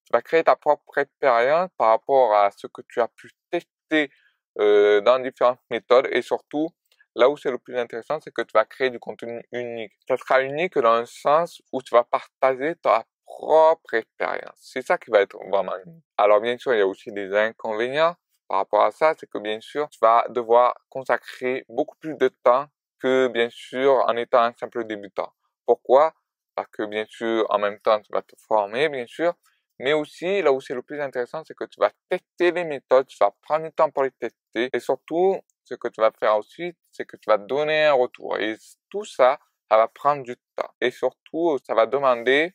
Tu 0.05 0.11
vas 0.12 0.23
créer 0.23 0.43
ta 0.43 0.57
propre 0.57 0.99
expérience 0.99 1.71
par 1.76 1.88
rapport 1.88 2.35
à 2.35 2.50
ce 2.50 2.67
que 2.67 2.83
tu 2.88 3.00
as 3.00 3.09
pu 3.09 3.31
tester 3.50 4.11
euh, 4.59 5.00
dans 5.00 5.19
différentes 5.21 5.61
méthodes 5.71 6.09
et 6.11 6.23
surtout, 6.23 6.69
là 7.14 7.29
où 7.29 7.37
c'est 7.37 7.50
le 7.50 7.59
plus 7.59 7.76
intéressant, 7.76 8.19
c'est 8.21 8.33
que 8.33 8.43
tu 8.43 8.53
vas 8.55 8.64
créer 8.64 8.91
du 8.91 8.99
contenu 8.99 9.41
unique. 9.53 9.93
Ça 10.09 10.17
sera 10.17 10.43
unique 10.43 10.79
dans 10.79 10.99
le 10.99 11.07
sens 11.07 11.61
où 11.73 11.83
tu 11.83 11.95
vas 11.95 12.05
partager 12.05 12.75
ta 12.76 13.05
propre 13.26 13.95
expérience. 13.95 14.57
C'est 14.57 14.85
ça 14.85 14.99
qui 14.99 15.11
va 15.11 15.21
être 15.21 15.37
vraiment 15.50 15.76
unique. 15.85 16.05
Alors 16.17 16.41
bien 16.41 16.57
sûr, 16.59 16.75
il 16.75 16.79
y 16.79 16.83
a 16.83 16.87
aussi 16.87 17.12
des 17.12 17.35
inconvénients 17.35 18.17
par 18.49 18.59
rapport 18.59 18.83
à 18.83 18.90
ça, 18.90 19.14
c'est 19.19 19.28
que 19.28 19.38
bien 19.38 19.61
sûr, 19.61 19.88
tu 19.90 19.99
vas 20.00 20.26
devoir 20.31 20.75
consacrer 20.88 21.64
beaucoup 21.69 21.97
plus 21.99 22.17
de 22.17 22.28
temps 22.43 22.67
que 22.99 23.28
bien 23.28 23.49
sûr 23.50 24.02
en 24.07 24.17
étant 24.17 24.40
un 24.43 24.52
simple 24.59 24.85
débutant. 24.85 25.33
Pourquoi? 25.67 26.14
Parce 26.55 26.69
que 26.71 26.85
bien 26.87 27.05
sûr, 27.09 27.47
en 27.50 27.59
même 27.59 27.78
temps, 27.81 28.00
tu 28.00 28.12
vas 28.12 28.23
te 28.23 28.35
former, 28.49 28.88
bien 28.88 29.07
sûr, 29.07 29.35
mais 29.78 29.93
aussi, 29.93 30.43
là 30.43 30.52
où 30.52 30.61
c'est 30.61 30.75
le 30.75 30.83
plus 30.83 31.00
intéressant, 31.00 31.43
c'est 31.45 31.55
que 31.55 31.64
tu 31.64 31.78
vas 31.78 31.93
tester 32.09 32.50
les 32.50 32.64
méthodes, 32.64 33.07
tu 33.07 33.17
vas 33.21 33.31
prendre 33.43 33.64
du 33.67 33.73
temps 33.73 33.90
pour 33.90 34.02
les 34.02 34.11
tester, 34.11 34.69
et 34.73 34.81
surtout, 34.81 35.38
ce 35.64 35.75
que 35.75 35.88
tu 35.88 36.00
vas 36.00 36.11
faire 36.19 36.35
ensuite, 36.35 36.76
c'est 36.90 37.05
que 37.05 37.17
tu 37.17 37.28
vas 37.28 37.38
donner 37.38 37.85
un 37.85 37.93
retour. 37.93 38.38
Et 38.38 38.57
tout 38.90 39.05
ça, 39.05 39.38
ça 39.71 39.76
va 39.76 39.87
prendre 39.87 40.23
du 40.23 40.35
temps. 40.57 40.71
Et 40.81 40.90
surtout, 40.90 41.59
ça 41.64 41.75
va 41.75 41.87
demander 41.87 42.55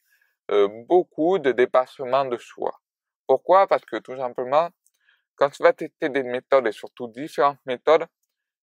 euh, 0.51 0.67
beaucoup 0.87 1.39
de 1.39 1.51
dépassement 1.51 2.25
de 2.25 2.37
soi. 2.37 2.71
Pourquoi? 3.27 3.67
Parce 3.67 3.85
que 3.85 3.97
tout 3.97 4.17
simplement, 4.17 4.69
quand 5.35 5.49
tu 5.49 5.63
vas 5.63 5.73
tester 5.73 6.09
des 6.09 6.23
méthodes 6.23 6.67
et 6.67 6.71
surtout 6.71 7.07
différentes 7.07 7.59
méthodes, 7.65 8.05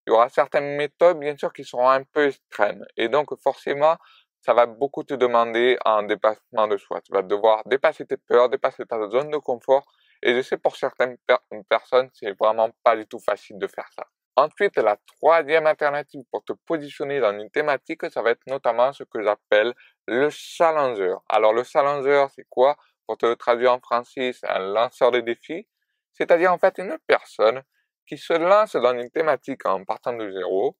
il 0.06 0.10
y 0.10 0.12
aura 0.14 0.28
certaines 0.28 0.76
méthodes, 0.76 1.18
bien 1.18 1.36
sûr, 1.36 1.52
qui 1.52 1.64
seront 1.64 1.88
un 1.88 2.02
peu 2.04 2.28
extrêmes. 2.28 2.84
Et 2.96 3.08
donc, 3.08 3.28
forcément, 3.42 3.96
ça 4.40 4.54
va 4.54 4.66
beaucoup 4.66 5.04
te 5.04 5.14
demander 5.14 5.78
un 5.84 6.02
dépassement 6.02 6.66
de 6.68 6.76
soi. 6.76 7.00
Tu 7.02 7.12
vas 7.12 7.22
devoir 7.22 7.62
dépasser 7.66 8.06
tes 8.06 8.16
peurs, 8.16 8.48
dépasser 8.48 8.84
ta 8.86 8.96
zone 9.08 9.30
de 9.30 9.36
confort. 9.36 9.84
Et 10.22 10.34
je 10.34 10.42
sais 10.42 10.56
pour 10.58 10.76
certaines 10.76 11.16
personnes, 11.68 12.10
c'est 12.14 12.32
vraiment 12.38 12.70
pas 12.82 12.96
du 12.96 13.06
tout 13.06 13.20
facile 13.20 13.58
de 13.58 13.66
faire 13.66 13.88
ça. 13.94 14.06
Ensuite, 14.36 14.76
la 14.78 14.96
troisième 15.16 15.66
alternative 15.66 16.24
pour 16.30 16.42
te 16.44 16.52
positionner 16.66 17.20
dans 17.20 17.38
une 17.38 17.50
thématique, 17.50 18.10
ça 18.10 18.22
va 18.22 18.30
être 18.30 18.46
notamment 18.46 18.92
ce 18.92 19.04
que 19.04 19.22
j'appelle 19.22 19.74
le 20.06 20.30
challenger. 20.30 21.14
Alors, 21.28 21.52
le 21.52 21.62
challenger, 21.62 22.26
c'est 22.34 22.46
quoi? 22.48 22.76
Pour 23.06 23.18
te 23.18 23.26
le 23.26 23.36
traduire 23.36 23.72
en 23.74 23.80
français, 23.80 24.32
c'est 24.32 24.48
un 24.48 24.60
lanceur 24.60 25.10
de 25.10 25.20
défis 25.20 25.66
c'est-à-dire 26.12 26.52
en 26.52 26.58
fait 26.58 26.78
une 26.78 26.96
personne 27.06 27.62
qui 28.06 28.18
se 28.18 28.32
lance 28.32 28.76
dans 28.76 28.96
une 28.98 29.10
thématique 29.10 29.66
en 29.66 29.84
partant 29.84 30.12
de 30.12 30.30
zéro, 30.30 30.76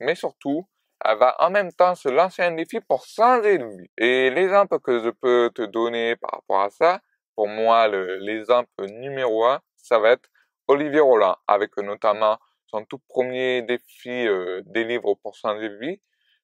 mais 0.00 0.14
surtout, 0.14 0.68
elle 1.04 1.18
va 1.18 1.36
en 1.40 1.50
même 1.50 1.72
temps 1.72 1.94
se 1.94 2.08
lancer 2.08 2.42
un 2.42 2.52
défi 2.52 2.80
pour 2.80 3.04
changer 3.04 3.58
de 3.58 3.64
vie. 3.64 3.90
Et 3.98 4.30
l'exemple 4.30 4.78
que 4.80 5.02
je 5.02 5.10
peux 5.10 5.50
te 5.54 5.62
donner 5.62 6.16
par 6.16 6.30
rapport 6.32 6.60
à 6.62 6.70
ça, 6.70 7.00
pour 7.34 7.48
moi, 7.48 7.88
l'exemple 7.88 8.86
numéro 8.86 9.44
un, 9.44 9.60
ça 9.76 9.98
va 9.98 10.10
être 10.10 10.28
Olivier 10.66 11.00
Roland, 11.00 11.36
avec 11.46 11.76
notamment 11.78 12.38
son 12.66 12.84
tout 12.84 12.98
premier 13.08 13.62
défi 13.62 14.26
euh, 14.26 14.60
des 14.66 14.84
livres 14.84 15.14
pour 15.14 15.34
changer 15.34 15.68
de 15.68 15.76
vie. 15.76 16.00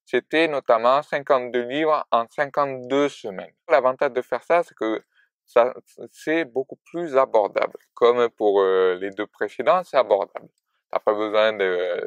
C'était 0.06 0.48
notamment 0.48 1.02
52 1.02 1.62
livres 1.62 2.06
en 2.10 2.26
52 2.28 3.08
semaines. 3.08 3.52
L'avantage 3.68 4.12
de 4.12 4.22
faire 4.22 4.42
ça, 4.42 4.62
c'est 4.62 4.74
que 4.74 5.02
ça, 5.46 5.74
c'est 6.10 6.44
beaucoup 6.44 6.78
plus 6.86 7.16
abordable. 7.16 7.78
Comme 7.94 8.28
pour 8.30 8.60
euh, 8.60 8.96
les 9.00 9.10
deux 9.10 9.26
précédents, 9.26 9.82
c'est 9.84 9.96
abordable. 9.96 10.48
T'as 10.90 11.00
pas 11.00 11.14
besoin 11.14 11.52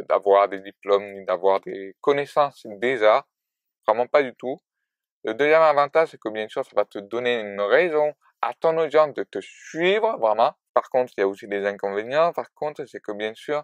d'avoir 0.10 0.48
des 0.48 0.60
diplômes 0.60 1.14
ni 1.14 1.26
d'avoir 1.26 1.60
des 1.62 1.96
connaissances 2.02 2.66
déjà. 2.66 3.26
Vraiment 3.88 4.08
pas 4.08 4.24
du 4.24 4.34
tout. 4.36 4.58
Le 5.24 5.34
deuxième 5.34 5.62
avantage, 5.62 6.10
c'est 6.10 6.20
que 6.20 6.30
bien 6.30 6.48
sûr, 6.48 6.64
ça 6.66 6.72
va 6.76 6.86
te 6.86 7.00
donner 7.00 7.40
une 7.42 7.62
raison 7.62 8.14
à 8.42 8.54
ton 8.54 8.78
audience 8.78 9.14
de 9.14 9.24
te 9.24 9.40
suivre, 9.42 10.18
vraiment. 10.20 10.54
Par 10.74 10.90
contre, 10.90 11.14
il 11.18 11.22
y 11.22 11.24
a 11.24 11.28
aussi 11.28 11.48
des 11.48 11.66
inconvénients. 11.66 12.32
Par 12.34 12.54
contre, 12.54 12.86
c'est 12.86 13.02
que 13.02 13.12
bien 13.12 13.34
sûr, 13.34 13.64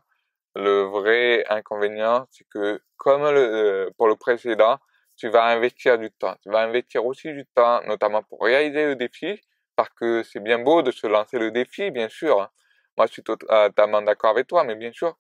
le 0.56 0.82
vrai 0.84 1.46
inconvénient, 1.50 2.28
c'est 2.32 2.48
que 2.50 2.82
comme 2.98 3.24
le, 3.24 3.92
pour 3.98 4.08
le 4.08 4.16
précédent, 4.16 4.78
tu 5.16 5.30
vas 5.30 5.46
investir 5.46 5.98
du 5.98 6.12
temps. 6.12 6.36
Tu 6.42 6.50
vas 6.50 6.62
investir 6.62 7.06
aussi 7.06 7.32
du 7.34 7.46
temps, 7.56 7.82
notamment 7.86 8.24
pour 8.24 8.42
réaliser 8.44 8.86
le 8.86 8.96
défi, 8.96 9.40
parce 9.76 9.90
que 9.90 10.24
c'est 10.24 10.40
bien 10.40 10.60
beau 10.60 10.82
de 10.82 10.92
se 10.92 11.08
lancer 11.08 11.40
le 11.40 11.52
défi, 11.52 11.92
bien 11.92 12.10
sûr. 12.10 12.42
Hein. 12.42 12.50
Moi, 12.98 13.08
je 13.08 13.14
suis 13.14 13.24
totalement 13.24 14.02
d'accord 14.02 14.32
avec 14.32 14.48
toi, 14.48 14.64
mais 14.64 14.76
bien 14.76 14.92
sûr. 14.92 15.18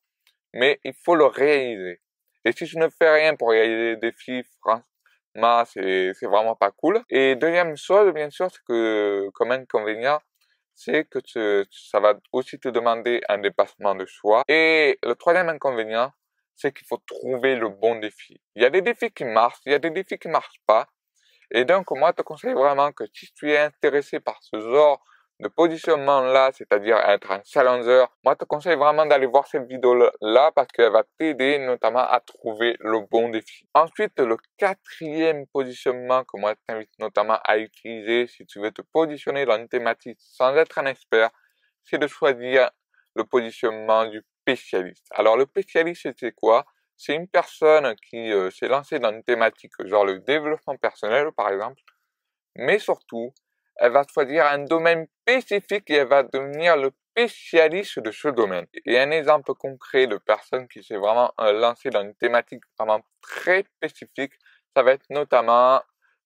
Mais 0.53 0.79
il 0.83 0.93
faut 0.93 1.15
le 1.15 1.25
réaliser. 1.25 2.01
Et 2.45 2.51
si 2.51 2.65
tu 2.65 2.77
ne 2.77 2.89
fais 2.89 3.09
rien 3.09 3.35
pour 3.35 3.49
réaliser 3.49 3.91
le 3.91 3.97
défi, 3.97 4.43
franchement, 4.61 5.63
c'est, 5.65 6.13
vraiment 6.23 6.55
pas 6.55 6.71
cool. 6.71 7.01
Et 7.09 7.35
deuxième 7.35 7.75
chose, 7.77 8.13
bien 8.13 8.29
sûr, 8.29 8.47
c'est 8.51 8.63
que, 8.67 9.29
comme 9.33 9.51
inconvénient, 9.51 10.19
c'est 10.75 11.05
que 11.05 11.19
ça 11.71 11.99
va 11.99 12.15
aussi 12.31 12.59
te 12.59 12.67
demander 12.67 13.21
un 13.29 13.37
dépassement 13.37 13.95
de 13.95 14.05
choix. 14.05 14.43
Et 14.47 14.99
le 15.03 15.15
troisième 15.15 15.49
inconvénient, 15.49 16.11
c'est 16.55 16.73
qu'il 16.73 16.87
faut 16.87 17.01
trouver 17.07 17.55
le 17.55 17.69
bon 17.69 17.95
défi. 17.99 18.39
Il 18.55 18.63
y 18.63 18.65
a 18.65 18.69
des 18.69 18.81
défis 18.81 19.11
qui 19.11 19.25
marchent, 19.25 19.59
il 19.65 19.71
y 19.71 19.75
a 19.75 19.79
des 19.79 19.89
défis 19.89 20.17
qui 20.17 20.27
marchent 20.27 20.61
pas. 20.67 20.87
Et 21.53 21.65
donc, 21.65 21.91
moi, 21.91 22.09
je 22.11 22.15
te 22.15 22.21
conseille 22.23 22.53
vraiment 22.53 22.91
que 22.91 23.03
si 23.13 23.31
tu 23.33 23.51
es 23.51 23.57
intéressé 23.57 24.19
par 24.19 24.39
ce 24.41 24.59
genre 24.59 25.03
de 25.39 25.47
positionnement-là, 25.47 26.51
c'est-à-dire 26.53 26.97
être 26.97 27.31
un 27.31 27.41
challenger, 27.45 28.05
moi, 28.23 28.33
je 28.33 28.39
te 28.39 28.45
conseille 28.45 28.75
vraiment 28.77 29.05
d'aller 29.05 29.25
voir 29.27 29.47
cette 29.47 29.67
vidéo-là 29.67 30.51
parce 30.55 30.67
qu'elle 30.69 30.91
va 30.91 31.03
t'aider 31.17 31.59
notamment 31.59 31.99
à 32.07 32.19
trouver 32.21 32.75
le 32.79 33.01
bon 33.11 33.29
défi. 33.29 33.67
Ensuite, 33.73 34.19
le 34.19 34.37
quatrième 34.57 35.45
positionnement 35.47 36.23
que 36.23 36.37
moi, 36.39 36.53
je 36.53 36.73
t'invite 36.73 36.91
notamment 36.99 37.39
à 37.45 37.57
utiliser 37.57 38.27
si 38.27 38.45
tu 38.45 38.59
veux 38.59 38.71
te 38.71 38.81
positionner 38.81 39.45
dans 39.45 39.57
une 39.57 39.67
thématique 39.69 40.17
sans 40.19 40.55
être 40.55 40.77
un 40.79 40.85
expert, 40.85 41.29
c'est 41.83 41.97
de 41.99 42.07
choisir 42.07 42.69
le 43.15 43.25
positionnement 43.25 44.05
du 44.05 44.23
spécialiste. 44.41 45.05
Alors, 45.11 45.37
le 45.37 45.45
spécialiste, 45.45 46.09
c'est 46.17 46.31
quoi? 46.33 46.65
C'est 46.97 47.15
une 47.15 47.27
personne 47.27 47.95
qui 48.09 48.31
euh, 48.31 48.49
s'est 48.51 48.67
lancée 48.67 48.99
dans 48.99 49.11
une 49.11 49.23
thématique 49.23 49.73
genre 49.85 50.05
le 50.05 50.19
développement 50.19 50.77
personnel 50.77 51.31
par 51.31 51.49
exemple, 51.49 51.81
mais 52.55 52.79
surtout, 52.79 53.33
elle 53.77 53.91
va 53.91 54.03
choisir 54.11 54.45
un 54.45 54.59
domaine 54.59 55.07
spécifique 55.21 55.89
et 55.89 55.95
elle 55.95 56.07
va 56.07 56.23
devenir 56.23 56.77
le 56.77 56.91
spécialiste 57.11 57.99
de 57.99 58.11
ce 58.11 58.27
domaine. 58.27 58.65
Et 58.85 58.99
un 58.99 59.11
exemple 59.11 59.53
concret 59.53 60.07
de 60.07 60.17
personne 60.17 60.67
qui 60.67 60.83
s'est 60.83 60.97
vraiment 60.97 61.31
euh, 61.39 61.51
lancée 61.53 61.89
dans 61.89 62.01
une 62.01 62.15
thématique 62.15 62.63
vraiment 62.77 63.01
très 63.21 63.63
spécifique, 63.77 64.33
ça 64.75 64.83
va 64.83 64.93
être 64.93 65.05
notamment 65.09 65.81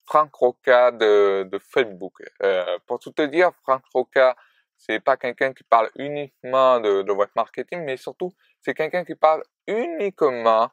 Frank 0.06 0.34
Roca 0.34 0.92
de, 0.92 1.50
Facebook. 1.60 2.14
Euh, 2.42 2.78
pour 2.86 3.00
tout 3.00 3.12
te 3.12 3.24
dire, 3.24 3.52
Frank 3.64 3.84
Roca, 3.94 4.36
c'est 4.78 5.00
pas 5.00 5.18
quelqu'un 5.18 5.54
qui 5.54 5.64
parle 5.64 5.90
uniquement 5.96 6.80
de, 6.80 7.02
de 7.02 7.12
web 7.12 7.30
marketing, 7.36 7.84
mais 7.84 7.98
surtout, 7.98 8.34
c'est 8.62 8.74
quelqu'un 8.74 9.04
qui 9.04 9.16
parle 9.16 9.44
uniquement 9.68 10.70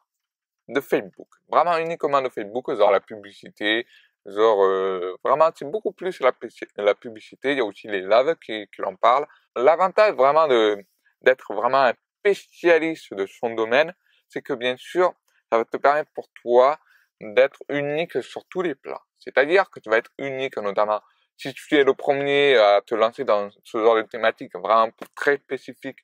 de 0.67 0.79
Facebook. 0.81 1.27
Vraiment 1.47 1.77
uniquement 1.77 2.21
de 2.21 2.29
Facebook, 2.29 2.73
genre 2.75 2.91
la 2.91 2.99
publicité, 2.99 3.85
genre 4.25 4.63
euh, 4.63 5.15
vraiment 5.23 5.49
c'est 5.55 5.69
beaucoup 5.69 5.91
plus 5.91 6.19
la, 6.19 6.31
publicité, 6.31 7.51
il 7.51 7.57
y 7.57 7.61
a 7.61 7.65
aussi 7.65 7.87
les 7.87 8.01
lives 8.01 8.35
qui, 8.43 8.67
qui 8.73 8.81
en 8.83 8.95
parlent. 8.95 9.27
L'avantage 9.55 10.13
vraiment 10.15 10.47
d'être 10.47 11.53
vraiment 11.53 11.83
un 11.83 11.93
spécialiste 12.19 13.13
de 13.13 13.25
son 13.25 13.53
domaine, 13.53 13.93
c'est 14.27 14.41
que 14.41 14.53
bien 14.53 14.75
sûr, 14.77 15.13
ça 15.51 15.59
va 15.59 15.65
te 15.65 15.77
permettre 15.77 16.11
pour 16.13 16.27
toi 16.41 16.79
d'être 17.21 17.59
unique 17.69 18.21
sur 18.23 18.45
tous 18.45 18.61
les 18.61 18.75
plans. 18.75 19.01
C'est-à-dire 19.19 19.69
que 19.69 19.79
tu 19.79 19.89
vas 19.89 19.97
être 19.97 20.11
unique 20.17 20.57
notamment 20.57 21.01
si 21.37 21.53
tu 21.53 21.75
es 21.75 21.83
le 21.83 21.93
premier 21.93 22.57
à 22.57 22.81
te 22.81 22.95
lancer 22.95 23.23
dans 23.23 23.49
ce 23.63 23.77
genre 23.77 23.95
de 23.95 24.03
thématique 24.03 24.55
vraiment 24.55 24.89
très 25.15 25.37
spécifique 25.37 25.99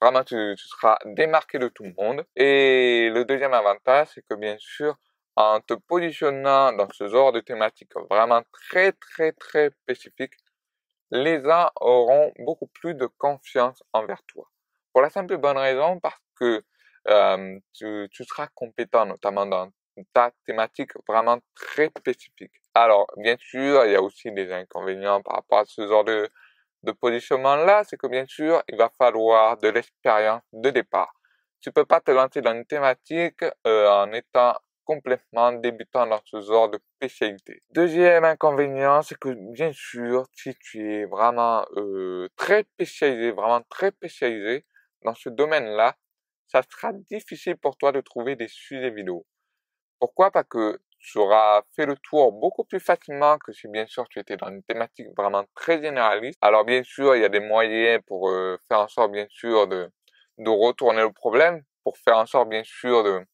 Vraiment, 0.00 0.24
tu, 0.24 0.54
seras 0.56 0.98
démarqué 1.06 1.58
de 1.58 1.68
tout 1.68 1.84
le 1.84 1.94
monde. 1.96 2.24
Et 2.36 3.10
le 3.14 3.24
deuxième 3.24 3.54
avantage, 3.54 4.08
c'est 4.14 4.22
que 4.22 4.34
bien 4.34 4.56
sûr, 4.58 4.94
en 5.36 5.60
te 5.60 5.74
positionnant 5.74 6.72
dans 6.72 6.88
ce 6.92 7.08
genre 7.08 7.32
de 7.32 7.40
thématique 7.40 7.92
vraiment 8.10 8.42
très 8.52 8.92
très 8.92 9.32
très 9.32 9.70
spécifique, 9.70 10.34
les 11.10 11.42
gens 11.42 11.70
auront 11.80 12.32
beaucoup 12.40 12.66
plus 12.68 12.94
de 12.94 13.06
confiance 13.18 13.82
envers 13.92 14.22
toi. 14.26 14.48
Pour 14.92 15.02
la 15.02 15.10
simple 15.10 15.34
et 15.34 15.38
bonne 15.38 15.58
raison 15.58 16.00
parce 16.00 16.20
que 16.38 16.62
euh, 17.08 17.58
tu, 17.72 18.08
tu, 18.10 18.24
seras 18.24 18.48
compétent 18.54 19.06
notamment 19.06 19.46
dans 19.46 19.70
ta 20.12 20.32
thématique 20.44 20.92
vraiment 21.08 21.38
très 21.54 21.90
spécifique. 21.98 22.52
Alors, 22.76 23.06
bien 23.16 23.36
sûr, 23.38 23.86
il 23.86 23.92
y 23.92 23.94
a 23.94 24.02
aussi 24.02 24.30
des 24.32 24.52
inconvénients 24.52 25.22
par 25.22 25.36
rapport 25.36 25.60
à 25.60 25.64
ce 25.64 25.88
genre 25.88 26.04
de, 26.04 26.28
positionnement-là, 27.00 27.84
c'est 27.84 27.96
que 27.96 28.06
bien 28.06 28.26
sûr, 28.26 28.62
il 28.68 28.76
va 28.76 28.90
falloir 28.98 29.56
de 29.56 29.68
l'expérience 29.68 30.42
de 30.52 30.68
départ. 30.68 31.14
Tu 31.62 31.72
peux 31.72 31.86
pas 31.86 32.00
te 32.00 32.10
lancer 32.10 32.42
dans 32.42 32.54
une 32.54 32.66
thématique 32.66 33.42
euh, 33.66 33.88
en 33.88 34.12
étant 34.12 34.54
complètement 34.84 35.52
débutant 35.52 36.06
dans 36.06 36.20
ce 36.26 36.42
genre 36.42 36.68
de 36.68 36.78
spécialité. 36.96 37.62
Deuxième 37.70 38.24
inconvénient, 38.24 39.00
c'est 39.00 39.18
que 39.18 39.30
bien 39.54 39.72
sûr, 39.72 40.26
si 40.34 40.54
tu 40.60 40.92
es 40.92 41.06
vraiment 41.06 41.64
euh, 41.76 42.28
très 42.36 42.64
spécialisé, 42.74 43.30
vraiment 43.32 43.62
très 43.70 43.90
spécialisé 43.90 44.66
dans 45.02 45.14
ce 45.14 45.30
domaine-là, 45.30 45.96
ça 46.46 46.60
sera 46.70 46.92
difficile 46.92 47.56
pour 47.56 47.78
toi 47.78 47.90
de 47.90 48.02
trouver 48.02 48.36
des 48.36 48.48
sujets 48.48 48.90
vidéo. 48.90 49.24
Pourquoi? 49.98 50.30
Parce 50.30 50.46
que 50.48 50.78
tu 51.06 51.18
auras 51.18 51.62
fait 51.76 51.86
le 51.86 51.94
tour 51.96 52.32
beaucoup 52.32 52.64
plus 52.64 52.80
facilement 52.80 53.38
que 53.38 53.52
si 53.52 53.68
bien 53.68 53.86
sûr 53.86 54.08
tu 54.08 54.18
étais 54.18 54.36
dans 54.36 54.48
une 54.48 54.64
thématique 54.64 55.06
vraiment 55.16 55.44
très 55.54 55.80
généraliste. 55.80 56.36
Alors 56.42 56.64
bien 56.64 56.82
sûr, 56.82 57.14
il 57.14 57.22
y 57.22 57.24
a 57.24 57.28
des 57.28 57.38
moyens 57.40 58.02
pour 58.08 58.28
euh, 58.28 58.58
faire 58.66 58.80
en 58.80 58.88
sorte 58.88 59.12
bien 59.12 59.26
sûr 59.30 59.68
de, 59.68 59.88
de 60.38 60.50
retourner 60.50 61.02
le 61.02 61.12
problème, 61.12 61.62
pour 61.84 61.96
faire 61.98 62.18
en 62.18 62.26
sorte 62.26 62.48
bien 62.48 62.64
sûr 62.64 63.04
de, 63.04 63.24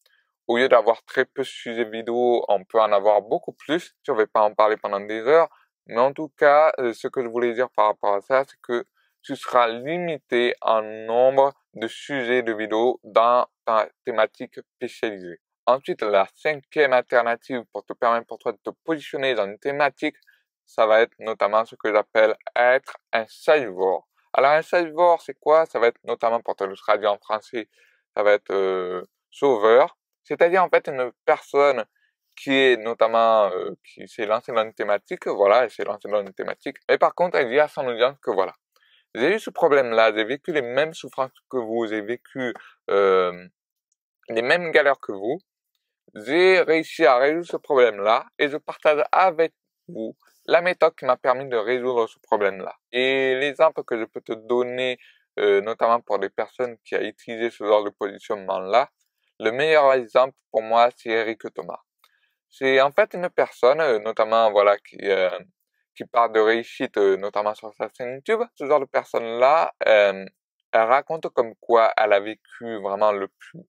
au 0.49 0.59
lieu 0.59 0.69
d'avoir 0.69 1.03
très 1.05 1.25
peu 1.25 1.43
de 1.43 1.47
sujets 1.47 1.85
vidéo, 1.85 2.45
on 2.47 2.63
peut 2.63 2.79
en 2.79 2.93
avoir 2.93 3.23
beaucoup 3.23 3.55
plus. 3.55 3.95
Je 4.07 4.13
ne 4.13 4.19
vais 4.19 4.27
pas 4.27 4.43
en 4.43 4.53
parler 4.53 4.77
pendant 4.77 5.01
des 5.01 5.23
heures, 5.23 5.49
mais 5.87 5.99
en 5.99 6.13
tout 6.13 6.31
cas, 6.37 6.73
euh, 6.79 6.93
ce 6.93 7.09
que 7.09 7.23
je 7.23 7.29
voulais 7.29 7.55
dire 7.55 7.71
par 7.71 7.87
rapport 7.87 8.15
à 8.15 8.21
ça, 8.21 8.45
c'est 8.47 8.61
que 8.61 8.85
tu 9.23 9.35
seras 9.35 9.69
limité 9.69 10.55
en 10.61 10.83
nombre 10.83 11.55
de 11.73 11.89
sujets 11.89 12.43
de 12.43 12.53
vidéo 12.53 13.01
dans 13.03 13.47
ta 13.65 13.89
thématique 14.05 14.61
spécialisée. 14.77 15.41
Ensuite, 15.67 16.03
la 16.03 16.27
cinquième 16.35 16.93
alternative 16.93 17.63
pour 17.73 17.85
te 17.85 17.93
permettre 17.93 18.27
pour 18.27 18.39
toi 18.39 18.53
de 18.53 18.59
te 18.59 18.71
positionner 18.85 19.35
dans 19.35 19.47
une 19.47 19.59
thématique, 19.59 20.17
ça 20.67 20.87
va 20.87 21.03
être 21.03 21.15
notamment 21.21 21.65
ce 21.65 21.77
que 21.77 21.93
j'appelle 21.93 22.37
être 22.57 22.97
un 23.13 23.27
salivore. 23.29 24.09
Alors 24.33 24.53
un 24.53 24.63
salivore, 24.63 25.23
c'est 25.23 25.39
quoi? 25.39 25.67
Ça 25.67 25.79
va 25.79 25.89
être 25.89 26.01
notamment 26.05 26.41
pour 26.41 26.57
te 26.57 26.65
le 26.65 26.75
traduire 26.77 27.13
en 27.13 27.19
français, 27.19 27.69
ça 28.17 28.23
va 28.25 28.33
être 28.33 28.51
euh, 28.51 29.03
sauveur. 29.31 29.97
C'est-à-dire 30.25 30.65
en 30.65 30.69
fait 30.69 30.89
une 30.89 31.13
personne 31.25 31.85
qui 32.37 32.53
est 32.53 32.77
notamment 32.77 33.51
euh, 33.53 33.73
qui 33.85 34.09
s'est 34.09 34.27
lancée 34.27 34.53
dans 34.53 34.65
une 34.65 34.75
thématique, 34.75 35.29
voilà, 35.29 35.65
elle 35.65 35.71
s'est 35.71 35.85
lancée 35.85 36.09
dans 36.09 36.23
une 36.23 36.33
thématique. 36.33 36.79
Mais 36.89 36.99
par 36.99 37.15
contre, 37.15 37.37
elle 37.39 37.49
dit 37.51 37.61
à 37.61 37.69
son 37.69 37.87
audience 37.87 38.17
que 38.21 38.31
voilà, 38.33 38.55
j'ai 39.15 39.37
eu 39.37 39.39
ce 39.39 39.51
problème-là, 39.51 40.13
j'ai 40.15 40.25
vécu 40.25 40.53
les 40.53 40.63
mêmes 40.63 40.95
souffrances 40.95 41.31
que 41.51 41.59
vous, 41.59 41.87
j'ai 41.87 42.01
vécu 42.01 42.53
euh, 42.91 43.47
les 44.29 44.43
mêmes 44.43 44.71
galères 44.73 44.99
que 44.99 45.13
vous 45.13 45.39
j'ai 46.15 46.61
réussi 46.61 47.07
à 47.07 47.17
résoudre 47.17 47.47
ce 47.47 47.57
problème-là 47.57 48.27
et 48.39 48.49
je 48.49 48.57
partage 48.57 49.03
avec 49.13 49.53
vous 49.89 50.15
la 50.47 50.61
méthode 50.61 50.95
qui 50.95 51.05
m'a 51.05 51.17
permis 51.17 51.49
de 51.49 51.57
résoudre 51.57 52.09
ce 52.09 52.19
problème-là. 52.21 52.75
Et 52.91 53.37
l'exemple 53.37 53.85
que 53.85 53.99
je 53.99 54.05
peux 54.05 54.21
te 54.21 54.33
donner, 54.33 54.99
euh, 55.39 55.61
notamment 55.61 56.01
pour 56.01 56.19
des 56.19 56.31
personnes 56.31 56.77
qui 56.85 56.97
ont 56.97 57.01
utilisé 57.01 57.51
ce 57.51 57.65
genre 57.65 57.85
de 57.85 57.91
positionnement-là, 57.91 58.91
le 59.41 59.53
meilleur 59.53 59.93
exemple 59.93 60.35
pour 60.51 60.63
moi, 60.63 60.91
c'est 60.97 61.11
Eric 61.11 61.43
Thomas. 61.55 61.81
C'est 62.51 62.81
en 62.81 62.93
fait 62.93 63.15
une 63.15 63.31
personne, 63.31 63.81
euh, 63.81 63.99
notamment 63.99 64.51
voilà, 64.51 64.77
qui 64.79 64.99
euh, 65.03 65.31
qui 65.95 66.05
parle 66.07 66.33
de 66.33 66.41
réussite, 66.41 66.97
notamment 66.97 67.55
sur 67.55 67.73
sa 67.75 67.89
chaîne 67.97 68.15
YouTube. 68.15 68.41
Ce 68.55 68.67
genre 68.67 68.81
de 68.81 68.87
personne-là, 68.87 69.73
elle 69.81 70.27
raconte 70.73 71.29
comme 71.29 71.55
quoi 71.57 71.93
elle 71.99 72.15
a 72.15 72.21
vécu 72.21 72.81
vraiment 72.81 73.13
le 73.13 73.29
plus 73.29 73.61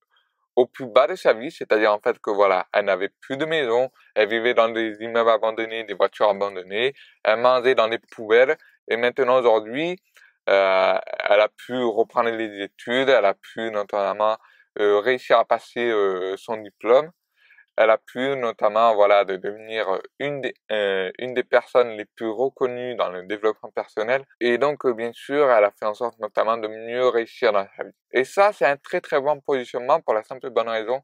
au 0.55 0.65
plus 0.65 0.86
bas 0.86 1.07
de 1.07 1.15
sa 1.15 1.33
vie, 1.33 1.51
c'est-à-dire 1.51 1.91
en 1.91 2.00
fait 2.00 2.19
que 2.19 2.29
voilà, 2.29 2.67
elle 2.74 2.86
n'avait 2.86 3.10
plus 3.22 3.38
de 3.38 3.45
maison, 3.45 3.89
elle 4.15 4.29
vivait 4.29 4.53
dans 4.53 4.69
des 4.69 4.95
immeubles 5.01 5.29
abandonnés, 5.29 5.83
des 5.83 5.93
voitures 5.93 6.29
abandonnées, 6.29 6.93
elle 7.24 7.39
mangeait 7.39 7.75
dans 7.75 7.88
des 7.88 8.00
poubelles, 8.00 8.57
et 8.88 8.98
maintenant 8.98 9.39
aujourd'hui, 9.39 9.98
euh, 10.50 10.98
elle 11.29 11.39
a 11.39 11.50
pu 11.50 11.75
reprendre 11.83 12.29
les 12.29 12.63
études, 12.63 13.10
elle 13.10 13.25
a 13.25 13.33
pu 13.33 13.72
notamment 13.72 14.38
euh, 14.79 15.00
réussir 15.00 15.39
à 15.39 15.45
passer 15.45 15.89
euh, 15.89 16.36
son 16.38 16.57
diplôme, 16.57 17.12
elle 17.75 17.89
a 17.89 17.98
pu 17.98 18.36
notamment 18.36 18.94
voilà 18.94 19.25
de 19.25 19.36
devenir 19.36 20.00
une 20.20 20.42
des 20.42 20.53
euh, 20.72 21.12
une 21.20 21.34
des 21.34 21.44
personnes 21.44 21.89
les 21.98 22.06
plus 22.06 22.30
reconnues 22.30 22.96
dans 22.96 23.10
le 23.10 23.24
développement 23.24 23.72
personnel. 23.72 24.24
Et 24.39 24.58
donc 24.58 24.86
euh, 24.86 24.94
bien 24.94 25.12
sûr 25.13 25.50
elle 25.51 25.63
a 25.63 25.72
fait 25.72 25.86
en 25.86 25.94
sorte 25.94 26.20
notamment 26.20 26.58
de 26.58 26.68
mieux 26.68 27.08
réussir 27.08 27.51
dans 27.51 27.65
sa 27.75 27.84
vie. 27.84 27.96
Et 28.12 28.24
ça 28.25 28.53
c'est 28.53 28.65
un 28.65 28.77
très 28.77 29.01
très 29.01 29.20
bon 29.20 29.39
positionnement 29.42 30.01
pour 30.01 30.13
la 30.13 30.24
simple 30.24 30.50
bonne 30.51 30.70
raison 30.70 31.01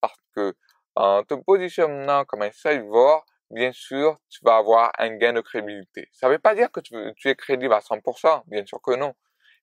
parce 0.00 0.18
que 0.34 0.54
en 0.94 1.22
te 1.24 1.34
positionnant 1.34 2.24
comme 2.24 2.42
un 2.42 2.52
cyborg 2.52 3.24
bien 3.50 3.72
sûr 3.72 4.18
tu 4.30 4.40
vas 4.44 4.56
avoir 4.56 4.92
un 4.98 5.16
gain 5.16 5.32
de 5.32 5.40
crédibilité. 5.40 6.08
Ça 6.12 6.28
veut 6.28 6.38
pas 6.38 6.54
dire 6.54 6.70
que 6.70 6.80
tu, 6.80 6.94
tu 7.16 7.28
es 7.30 7.34
crédible 7.34 7.74
à 7.74 7.80
100% 7.80 8.42
bien 8.46 8.64
sûr 8.64 8.80
que 8.80 8.94
non. 8.94 9.14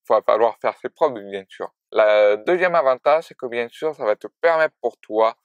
Il 0.09 0.15
va 0.15 0.21
falloir 0.23 0.57
faire 0.59 0.75
ses 0.81 0.89
preuves 0.89 1.13
bien 1.13 1.45
sûr. 1.47 1.71
Le 1.91 2.37
deuxième 2.43 2.75
avantage 2.75 3.25
c'est 3.25 3.37
que 3.37 3.45
bien 3.45 3.69
sûr 3.69 3.95
ça 3.95 4.03
va 4.03 4.15
te 4.15 4.27
permettre 4.41 4.75
pour 4.81 4.97
toi 4.99 5.37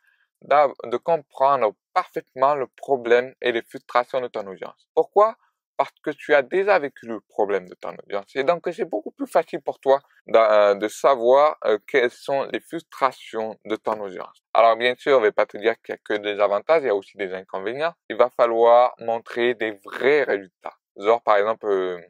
de 0.42 0.96
comprendre 0.96 1.74
parfaitement 1.94 2.54
le 2.54 2.66
problème 2.66 3.34
et 3.40 3.52
les 3.52 3.62
frustrations 3.62 4.20
de 4.20 4.28
ton 4.28 4.46
audience. 4.46 4.88
Pourquoi? 4.94 5.36
Parce 5.76 5.92
que 6.04 6.10
tu 6.10 6.34
as 6.34 6.42
déjà 6.42 6.78
vécu 6.78 7.06
le 7.06 7.20
problème 7.20 7.68
de 7.68 7.74
ton 7.74 7.94
audience. 8.04 8.26
Et 8.36 8.44
donc, 8.44 8.68
c'est 8.72 8.84
beaucoup 8.84 9.10
plus 9.10 9.26
facile 9.26 9.60
pour 9.60 9.80
toi 9.80 10.00
de, 10.26 10.38
euh, 10.38 10.88
savoir 10.88 11.56
euh, 11.64 11.78
quelles 11.88 12.10
sont 12.10 12.46
les 12.52 12.60
frustrations 12.60 13.58
de 13.64 13.74
ton 13.74 14.00
audience. 14.00 14.44
Alors, 14.52 14.76
bien 14.76 14.94
sûr, 14.96 15.14
je 15.14 15.20
ne 15.20 15.22
vais 15.22 15.32
pas 15.32 15.46
te 15.46 15.56
dire 15.56 15.74
qu'il 15.82 15.94
n'y 15.94 15.98
a 15.98 16.16
que 16.16 16.22
des 16.22 16.40
avantages, 16.40 16.82
il 16.82 16.86
y 16.86 16.90
a 16.90 16.94
aussi 16.94 17.16
des 17.16 17.32
inconvénients. 17.32 17.94
Il 18.08 18.16
va 18.16 18.30
falloir 18.30 18.94
montrer 19.00 19.54
des 19.54 19.72
vrais 19.84 20.22
résultats. 20.22 20.74
Genre, 20.96 21.22
par 21.22 21.38
exemple, 21.38 21.66
euh, 21.66 22.00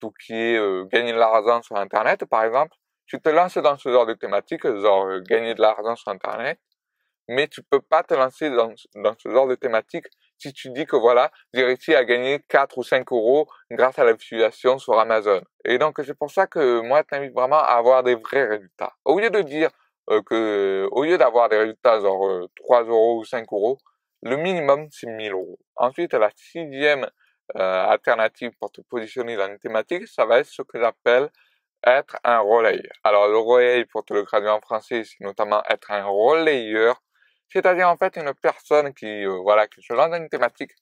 tout 0.00 0.12
qui 0.24 0.34
est 0.34 0.88
gagner 0.88 1.12
de 1.12 1.18
l'argent 1.18 1.62
sur 1.62 1.76
Internet, 1.76 2.24
par 2.26 2.44
exemple. 2.44 2.76
Tu 3.06 3.20
te 3.20 3.28
lances 3.28 3.58
dans 3.58 3.76
ce 3.76 3.90
genre 3.90 4.06
de 4.06 4.14
thématique, 4.14 4.66
genre 4.66 5.20
gagner 5.20 5.54
de 5.54 5.60
l'argent 5.60 5.96
sur 5.96 6.10
Internet 6.10 6.58
mais 7.28 7.48
tu 7.48 7.62
peux 7.62 7.80
pas 7.80 8.02
te 8.02 8.14
lancer 8.14 8.50
dans, 8.50 8.74
ce 8.76 9.28
genre 9.28 9.46
de 9.46 9.54
thématique 9.54 10.06
si 10.38 10.52
tu 10.52 10.70
dis 10.70 10.84
que 10.84 10.96
voilà, 10.96 11.30
j'ai 11.52 11.64
réussi 11.64 11.94
à 11.94 12.04
gagner 12.04 12.40
4 12.48 12.78
ou 12.78 12.82
5 12.82 13.10
euros 13.12 13.48
grâce 13.70 13.98
à 13.98 14.04
la 14.04 14.12
l'affiliation 14.12 14.78
sur 14.78 14.98
Amazon. 14.98 15.40
Et 15.64 15.78
donc 15.78 16.00
c'est 16.04 16.18
pour 16.18 16.30
ça 16.30 16.46
que 16.46 16.80
moi 16.80 17.02
je 17.02 17.16
t'invite 17.16 17.32
vraiment 17.32 17.58
à 17.58 17.76
avoir 17.76 18.02
des 18.02 18.14
vrais 18.14 18.46
résultats. 18.46 18.92
Au 19.04 19.18
lieu 19.18 19.30
de 19.30 19.40
dire 19.40 19.70
euh, 20.10 20.20
que, 20.22 20.88
au 20.90 21.04
lieu 21.04 21.16
d'avoir 21.16 21.48
des 21.48 21.58
résultats 21.58 22.00
genre 22.00 22.48
3 22.56 22.82
euh, 22.82 22.88
euros 22.88 23.20
ou 23.20 23.24
5 23.24 23.46
euros, 23.52 23.78
le 24.22 24.36
minimum 24.36 24.88
c'est 24.90 25.06
1000 25.06 25.32
euros. 25.32 25.58
Ensuite 25.76 26.12
la 26.14 26.30
sixième 26.36 27.08
euh, 27.56 27.86
alternative 27.86 28.52
pour 28.58 28.72
te 28.72 28.80
positionner 28.82 29.36
dans 29.36 29.48
une 29.48 29.58
thématique, 29.58 30.08
ça 30.08 30.26
va 30.26 30.40
être 30.40 30.46
ce 30.46 30.62
que 30.62 30.78
j'appelle 30.78 31.30
être 31.86 32.16
un 32.24 32.40
relayeur. 32.40 32.92
Alors 33.04 33.28
le 33.28 33.38
relayeur, 33.38 33.84
pour 33.90 34.04
te 34.04 34.14
le 34.14 34.24
traduire 34.24 34.54
en 34.54 34.60
français, 34.60 35.04
c'est 35.04 35.20
notamment 35.20 35.62
être 35.68 35.90
un 35.90 36.04
relayeur 36.04 37.00
c'est-à-dire 37.54 37.88
en 37.88 37.96
fait 37.96 38.16
une 38.16 38.34
personne 38.34 38.92
qui, 38.92 39.06
euh, 39.06 39.38
voilà, 39.42 39.68
qui 39.68 39.80
se 39.80 39.92
lance 39.92 40.10
dans 40.10 40.16
une 40.16 40.28
thématique, 40.28 40.72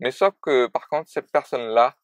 mais 0.00 0.10
sauf 0.10 0.32
que 0.40 0.68
par 0.68 0.88
contre 0.88 1.10
cette 1.10 1.30
personne-là, 1.30 1.94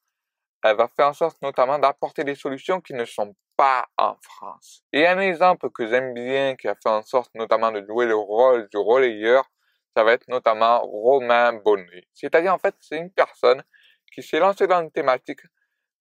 elle 0.62 0.76
va 0.76 0.88
faire 0.88 1.08
en 1.08 1.14
sorte 1.14 1.40
notamment 1.40 1.78
d'apporter 1.78 2.22
des 2.22 2.34
solutions 2.34 2.82
qui 2.82 2.92
ne 2.92 3.06
sont 3.06 3.34
pas 3.56 3.86
en 3.96 4.16
France. 4.20 4.84
Et 4.92 5.06
un 5.06 5.18
exemple 5.20 5.70
que 5.70 5.88
j'aime 5.88 6.12
bien, 6.12 6.54
qui 6.56 6.68
a 6.68 6.74
fait 6.74 6.90
en 6.90 7.00
sorte 7.00 7.30
notamment 7.34 7.72
de 7.72 7.82
jouer 7.86 8.04
le 8.04 8.14
rôle 8.14 8.68
du 8.68 8.76
relayeur, 8.76 9.50
ça 9.96 10.04
va 10.04 10.12
être 10.12 10.28
notamment 10.28 10.80
Romain 10.82 11.54
Bonnet. 11.54 12.06
C'est-à-dire 12.12 12.52
en 12.52 12.58
fait 12.58 12.74
c'est 12.80 12.98
une 12.98 13.10
personne 13.10 13.62
qui 14.12 14.22
s'est 14.22 14.38
lancée 14.38 14.66
dans 14.66 14.82
une 14.82 14.90
thématique, 14.90 15.40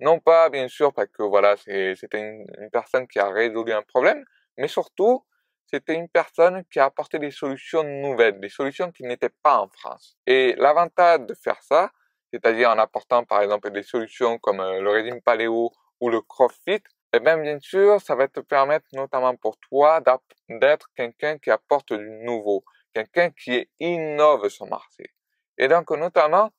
non 0.01 0.19
pas 0.19 0.49
bien 0.49 0.67
sûr 0.67 0.93
parce 0.93 1.07
que 1.07 1.23
voilà, 1.23 1.55
c'était 1.55 2.19
une, 2.19 2.45
une 2.59 2.69
personne 2.69 3.07
qui 3.07 3.17
a 3.19 3.29
résolu 3.29 3.71
un 3.71 3.83
problème, 3.83 4.25
mais 4.57 4.67
surtout 4.67 5.23
c'était 5.69 5.95
une 5.95 6.09
personne 6.09 6.63
qui 6.71 6.79
a 6.79 6.85
apporté 6.85 7.19
des 7.19 7.31
solutions 7.31 7.83
nouvelles, 7.83 8.39
des 8.39 8.49
solutions 8.49 8.91
qui 8.91 9.03
n'étaient 9.03 9.33
pas 9.43 9.59
en 9.59 9.67
France. 9.69 10.17
Et 10.25 10.55
l'avantage 10.57 11.21
de 11.21 11.33
faire 11.33 11.61
ça, 11.61 11.91
c'est-à-dire 12.31 12.69
en 12.69 12.77
apportant 12.77 13.23
par 13.23 13.41
exemple 13.41 13.71
des 13.71 13.83
solutions 13.83 14.37
comme 14.39 14.59
euh, 14.59 14.81
le 14.81 14.89
régime 14.89 15.21
paléo 15.21 15.71
ou 15.99 16.09
le 16.09 16.21
CrossFit, 16.21 16.83
eh 17.13 17.19
bien 17.19 17.37
bien 17.37 17.59
sûr, 17.59 17.99
ça 18.01 18.15
va 18.15 18.27
te 18.27 18.39
permettre 18.39 18.85
notamment 18.93 19.35
pour 19.35 19.57
toi 19.57 20.01
d'être 20.49 20.87
quelqu'un 20.95 21.37
qui 21.37 21.49
apporte 21.49 21.93
du 21.93 22.09
nouveau, 22.23 22.63
quelqu'un 22.93 23.31
qui 23.31 23.67
innove 23.79 24.49
son 24.49 24.67
marché. 24.67 25.13
Et 25.57 25.67
donc 25.67 25.89
notamment, 25.91 26.51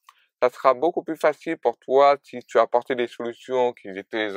ça 0.42 0.50
sera 0.50 0.74
beaucoup 0.74 1.02
plus 1.02 1.16
facile 1.16 1.58
pour 1.58 1.78
toi 1.78 2.16
si 2.22 2.40
tu 2.44 2.58
apporté 2.58 2.94
des 2.94 3.06
solutions 3.06 3.72
qui 3.72 3.88
étaient 3.88 4.30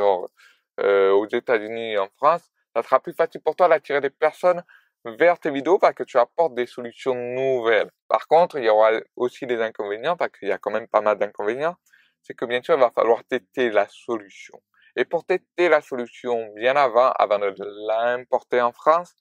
euh, 0.79 1.11
aux 1.11 1.27
États-Unis 1.27 1.93
et 1.93 1.97
en 1.97 2.09
France, 2.17 2.52
ça 2.75 2.83
sera 2.83 2.99
plus 2.99 3.13
facile 3.13 3.41
pour 3.41 3.55
toi 3.55 3.67
d'attirer 3.67 4.01
des 4.01 4.09
personnes 4.09 4.63
vers 5.05 5.39
tes 5.39 5.51
vidéos 5.51 5.79
parce 5.79 5.93
que 5.93 6.03
tu 6.03 6.17
apportes 6.17 6.55
des 6.55 6.65
solutions 6.65 7.15
nouvelles. 7.15 7.91
Par 8.07 8.27
contre, 8.27 8.57
il 8.57 8.65
y 8.65 8.69
aura 8.69 8.91
aussi 9.15 9.45
des 9.45 9.61
inconvénients 9.61 10.15
parce 10.15 10.31
qu'il 10.31 10.47
y 10.47 10.51
a 10.51 10.57
quand 10.57 10.71
même 10.71 10.87
pas 10.87 11.01
mal 11.01 11.17
d'inconvénients. 11.17 11.75
C'est 12.21 12.33
que 12.33 12.45
bien 12.45 12.61
sûr, 12.61 12.75
il 12.75 12.79
va 12.79 12.91
falloir 12.91 13.23
tester 13.25 13.69
la 13.69 13.87
solution. 13.89 14.61
Et 14.95 15.05
pour 15.05 15.25
tester 15.25 15.69
la 15.69 15.81
solution 15.81 16.53
bien 16.55 16.75
avant, 16.75 17.11
avant 17.11 17.39
de 17.39 17.53
l'importer 17.87 18.61
en 18.61 18.71
France, 18.71 19.13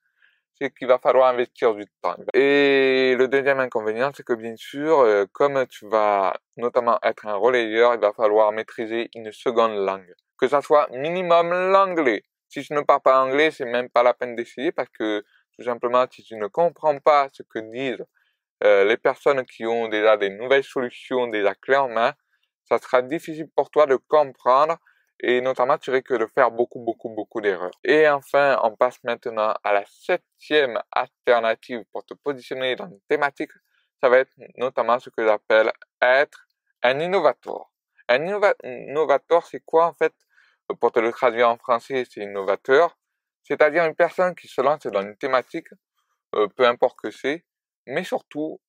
c'est 0.60 0.72
qu'il 0.72 0.86
va 0.86 0.98
falloir 0.98 1.28
investir 1.28 1.74
du 1.74 1.84
temps. 2.02 2.16
Et 2.34 3.16
le 3.18 3.26
deuxième 3.26 3.58
inconvénient, 3.58 4.12
c'est 4.14 4.22
que 4.22 4.34
bien 4.34 4.54
sûr, 4.56 5.00
euh, 5.00 5.24
comme 5.32 5.66
tu 5.66 5.88
vas 5.88 6.36
notamment 6.56 6.98
être 7.02 7.26
un 7.26 7.34
relayeur, 7.34 7.94
il 7.94 8.00
va 8.00 8.12
falloir 8.12 8.52
maîtriser 8.52 9.08
une 9.14 9.32
seconde 9.32 9.74
langue. 9.74 10.14
Que 10.38 10.46
ça 10.46 10.60
soit 10.60 10.88
minimum 10.90 11.50
l'anglais. 11.72 12.22
Si 12.52 12.62
tu 12.62 12.74
ne 12.74 12.82
parles 12.82 13.00
pas 13.00 13.18
anglais, 13.22 13.50
c'est 13.50 13.64
même 13.64 13.88
pas 13.88 14.02
la 14.02 14.12
peine 14.12 14.36
d'essayer 14.36 14.72
parce 14.72 14.90
que 14.90 15.24
tout 15.56 15.64
simplement, 15.64 16.04
si 16.10 16.22
tu 16.22 16.36
ne 16.36 16.48
comprends 16.48 16.98
pas 16.98 17.28
ce 17.32 17.42
que 17.42 17.58
disent 17.60 18.04
euh, 18.62 18.84
les 18.84 18.98
personnes 18.98 19.44
qui 19.46 19.64
ont 19.66 19.88
déjà 19.88 20.18
des 20.18 20.28
nouvelles 20.28 20.64
solutions 20.64 21.28
déjà 21.28 21.54
claires 21.54 21.84
en 21.84 21.88
main, 21.88 22.12
ça 22.68 22.76
sera 22.78 23.00
difficile 23.00 23.48
pour 23.56 23.70
toi 23.70 23.86
de 23.86 23.96
comprendre 23.96 24.76
et 25.20 25.40
notamment 25.40 25.78
tu 25.78 25.90
risques 25.90 26.12
de 26.12 26.26
faire 26.26 26.50
beaucoup, 26.50 26.80
beaucoup, 26.80 27.08
beaucoup 27.08 27.40
d'erreurs. 27.40 27.70
Et 27.84 28.06
enfin, 28.08 28.60
on 28.62 28.76
passe 28.76 29.02
maintenant 29.02 29.54
à 29.64 29.72
la 29.72 29.84
septième 29.86 30.78
alternative 30.92 31.84
pour 31.90 32.04
te 32.04 32.12
positionner 32.14 32.76
dans 32.76 32.86
une 32.88 33.00
thématique. 33.08 33.52
Ça 34.02 34.10
va 34.10 34.18
être 34.18 34.32
notamment 34.58 34.98
ce 34.98 35.08
que 35.08 35.24
j'appelle 35.24 35.72
être 36.02 36.46
un 36.82 37.00
innovateur. 37.00 37.70
Un 38.08 38.26
innovateur, 38.26 39.46
c'est 39.46 39.60
quoi 39.64 39.86
en 39.86 39.94
fait? 39.94 40.12
Pour 40.80 40.92
te 40.92 41.00
le 41.00 41.12
traduire 41.12 41.48
en 41.48 41.56
français, 41.56 42.04
c'est 42.08 42.20
innovateur, 42.20 42.96
c'est-à-dire 43.42 43.84
une 43.84 43.94
personne 43.94 44.34
qui 44.34 44.48
se 44.48 44.60
lance 44.60 44.86
dans 44.86 45.02
une 45.02 45.16
thématique, 45.16 45.68
euh, 46.34 46.48
peu 46.48 46.66
importe 46.66 46.98
que 47.00 47.10
c'est, 47.10 47.44
mais 47.86 48.04
surtout, 48.04 48.60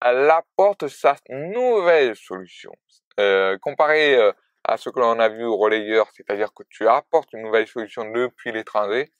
elle 0.00 0.30
apporte 0.30 0.88
sa 0.88 1.16
nouvelle 1.28 2.16
solution. 2.16 2.72
Euh, 3.20 3.58
comparé 3.58 4.16
euh, 4.16 4.32
à 4.64 4.76
ce 4.76 4.90
que 4.90 5.00
l'on 5.00 5.18
a 5.18 5.28
vu 5.28 5.44
au 5.44 5.56
relayeur, 5.56 6.08
c'est-à-dire 6.12 6.52
que 6.54 6.62
tu 6.68 6.86
apportes 6.88 7.32
une 7.32 7.42
nouvelle 7.42 7.66
solution 7.66 8.10
depuis 8.10 8.52
l'étranger, 8.52 9.12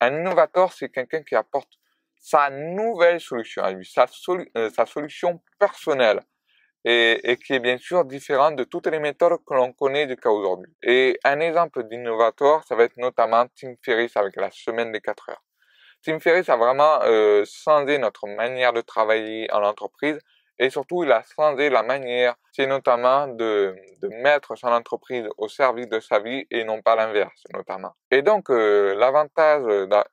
un 0.00 0.20
innovateur, 0.20 0.72
c'est 0.72 0.90
quelqu'un 0.90 1.22
qui 1.22 1.34
apporte 1.34 1.72
sa 2.18 2.50
nouvelle 2.50 3.20
solution 3.20 3.62
à 3.62 3.72
lui, 3.72 3.86
sa 3.86 4.06
solution 4.86 5.42
personnelle, 5.58 6.20
et, 6.84 7.30
et, 7.30 7.36
qui 7.36 7.54
est 7.54 7.60
bien 7.60 7.78
sûr 7.78 8.04
différent 8.04 8.50
de 8.50 8.64
toutes 8.64 8.86
les 8.86 8.98
méthodes 8.98 9.38
que 9.46 9.54
l'on 9.54 9.72
connaît 9.72 10.08
jusqu'à 10.08 10.30
aujourd'hui. 10.30 10.72
Et 10.82 11.18
un 11.24 11.40
exemple 11.40 11.84
d'innovateur, 11.88 12.62
ça 12.64 12.76
va 12.76 12.84
être 12.84 12.96
notamment 12.96 13.46
Tim 13.58 13.74
Ferriss 13.82 14.16
avec 14.16 14.36
la 14.36 14.50
semaine 14.50 14.92
des 14.92 15.00
4 15.00 15.30
heures. 15.30 15.44
Tim 16.04 16.20
Ferriss 16.20 16.50
a 16.50 16.56
vraiment 16.56 17.00
euh, 17.04 17.44
changé 17.46 17.96
notre 17.96 18.26
manière 18.26 18.74
de 18.74 18.82
travailler 18.82 19.50
en 19.52 19.62
entreprise 19.62 20.18
et 20.58 20.70
surtout 20.70 21.02
il 21.02 21.10
a 21.10 21.22
changé 21.34 21.70
la 21.70 21.82
manière, 21.82 22.34
c'est 22.52 22.66
notamment 22.66 23.26
de, 23.26 23.74
de 24.02 24.08
mettre 24.22 24.54
son 24.54 24.68
entreprise 24.68 25.26
au 25.38 25.48
service 25.48 25.88
de 25.88 26.00
sa 26.00 26.20
vie 26.20 26.46
et 26.50 26.64
non 26.64 26.82
pas 26.82 26.94
l'inverse 26.94 27.42
notamment. 27.52 27.94
Et 28.10 28.20
donc 28.22 28.50
euh, 28.50 28.94
l'avantage 28.94 29.64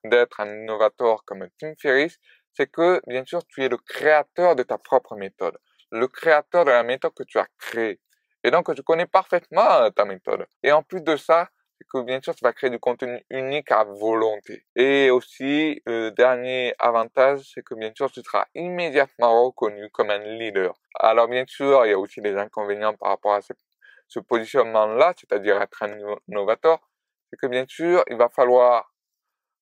d'être 0.05 0.39
un 0.39 0.63
innovateur 0.63 1.23
comme 1.25 1.47
Tim 1.59 1.73
Ferriss, 1.77 2.17
c'est 2.53 2.71
que 2.71 3.01
bien 3.05 3.25
sûr 3.25 3.45
tu 3.45 3.63
es 3.63 3.69
le 3.69 3.77
créateur 3.77 4.55
de 4.55 4.63
ta 4.63 4.77
propre 4.77 5.15
méthode 5.15 5.57
le 5.91 6.07
créateur 6.07 6.65
de 6.65 6.71
la 6.71 6.83
méthode 6.83 7.13
que 7.13 7.23
tu 7.23 7.37
as 7.37 7.47
créée. 7.57 7.99
Et 8.43 8.51
donc, 8.51 8.73
tu 8.73 8.83
connais 8.83 9.05
parfaitement 9.05 9.69
euh, 9.83 9.89
ta 9.89 10.05
méthode. 10.05 10.45
Et 10.63 10.71
en 10.71 10.81
plus 10.83 11.01
de 11.01 11.15
ça, 11.15 11.49
c'est 11.77 11.87
que 11.87 12.03
bien 12.03 12.19
sûr, 12.21 12.35
tu 12.35 12.43
vas 12.43 12.53
créer 12.53 12.69
du 12.69 12.79
contenu 12.79 13.23
unique 13.29 13.71
à 13.71 13.83
volonté. 13.83 14.65
Et 14.75 15.09
aussi, 15.09 15.81
le 15.85 16.09
dernier 16.11 16.73
avantage, 16.79 17.41
c'est 17.53 17.63
que 17.63 17.75
bien 17.75 17.91
sûr, 17.95 18.11
tu 18.11 18.21
seras 18.21 18.45
immédiatement 18.55 19.45
reconnu 19.45 19.89
comme 19.89 20.09
un 20.11 20.19
leader. 20.19 20.75
Alors 20.99 21.27
bien 21.27 21.43
sûr, 21.47 21.85
il 21.85 21.89
y 21.89 21.93
a 21.93 21.99
aussi 21.99 22.21
des 22.21 22.35
inconvénients 22.35 22.93
par 22.93 23.09
rapport 23.09 23.33
à 23.33 23.41
ce, 23.41 24.19
positionnement-là, 24.19 25.13
c'est-à-dire 25.17 25.61
être 25.61 25.83
un 25.83 25.97
innovateur. 26.27 26.79
c'est 27.29 27.37
que 27.37 27.47
bien 27.47 27.65
sûr, 27.67 28.03
il 28.09 28.17
va 28.17 28.29
falloir 28.29 28.93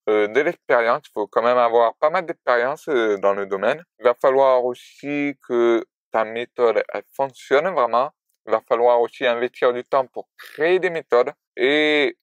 euh, 0.09 0.27
de 0.27 0.41
l'expérience, 0.41 1.03
il 1.05 1.11
faut 1.13 1.27
quand 1.27 1.43
même 1.43 1.57
avoir 1.57 1.95
pas 1.95 2.09
mal 2.09 2.25
d'expérience 2.25 2.89
euh, 2.89 3.17
dans 3.17 3.33
le 3.33 3.45
domaine. 3.45 3.83
Il 3.99 4.03
va 4.05 4.15
falloir 4.15 4.65
aussi 4.65 5.37
que 5.47 5.85
ta 6.11 6.25
méthode 6.25 6.83
elle 6.93 7.03
fonctionne 7.15 7.69
vraiment. 7.69 8.11
Il 8.45 8.51
va 8.51 8.61
falloir 8.61 8.99
aussi 9.01 9.25
investir 9.25 9.73
du 9.73 9.83
temps 9.83 10.07
pour 10.07 10.29
créer 10.37 10.79
des 10.79 10.89
méthodes. 10.89 11.31
Et 11.55 12.17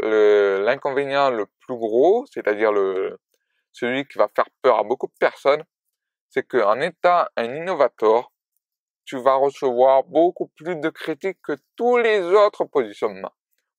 l'inconvénient 0.00 1.30
le, 1.30 1.46
plus 1.60 1.76
gros, 1.76 2.26
c'est-à-dire 2.32 2.72
celui 3.72 4.06
qui 4.06 4.18
va 4.18 4.28
faire 4.34 4.48
peur 4.62 4.78
à 4.78 4.82
beaucoup 4.82 5.06
de 5.06 5.18
personnes, 5.18 5.62
c'est 6.28 6.46
qu'en 6.46 6.80
étant 6.80 7.24
un 7.36 7.56
innovateur, 7.56 8.32
tu 9.04 9.20
vas 9.20 9.34
recevoir 9.34 10.04
beaucoup 10.04 10.48
plus 10.48 10.76
de 10.76 10.88
critiques 10.88 11.40
que 11.42 11.56
tous 11.76 11.98
les 11.98 12.20
autres 12.20 12.64
positionnements. 12.64 13.32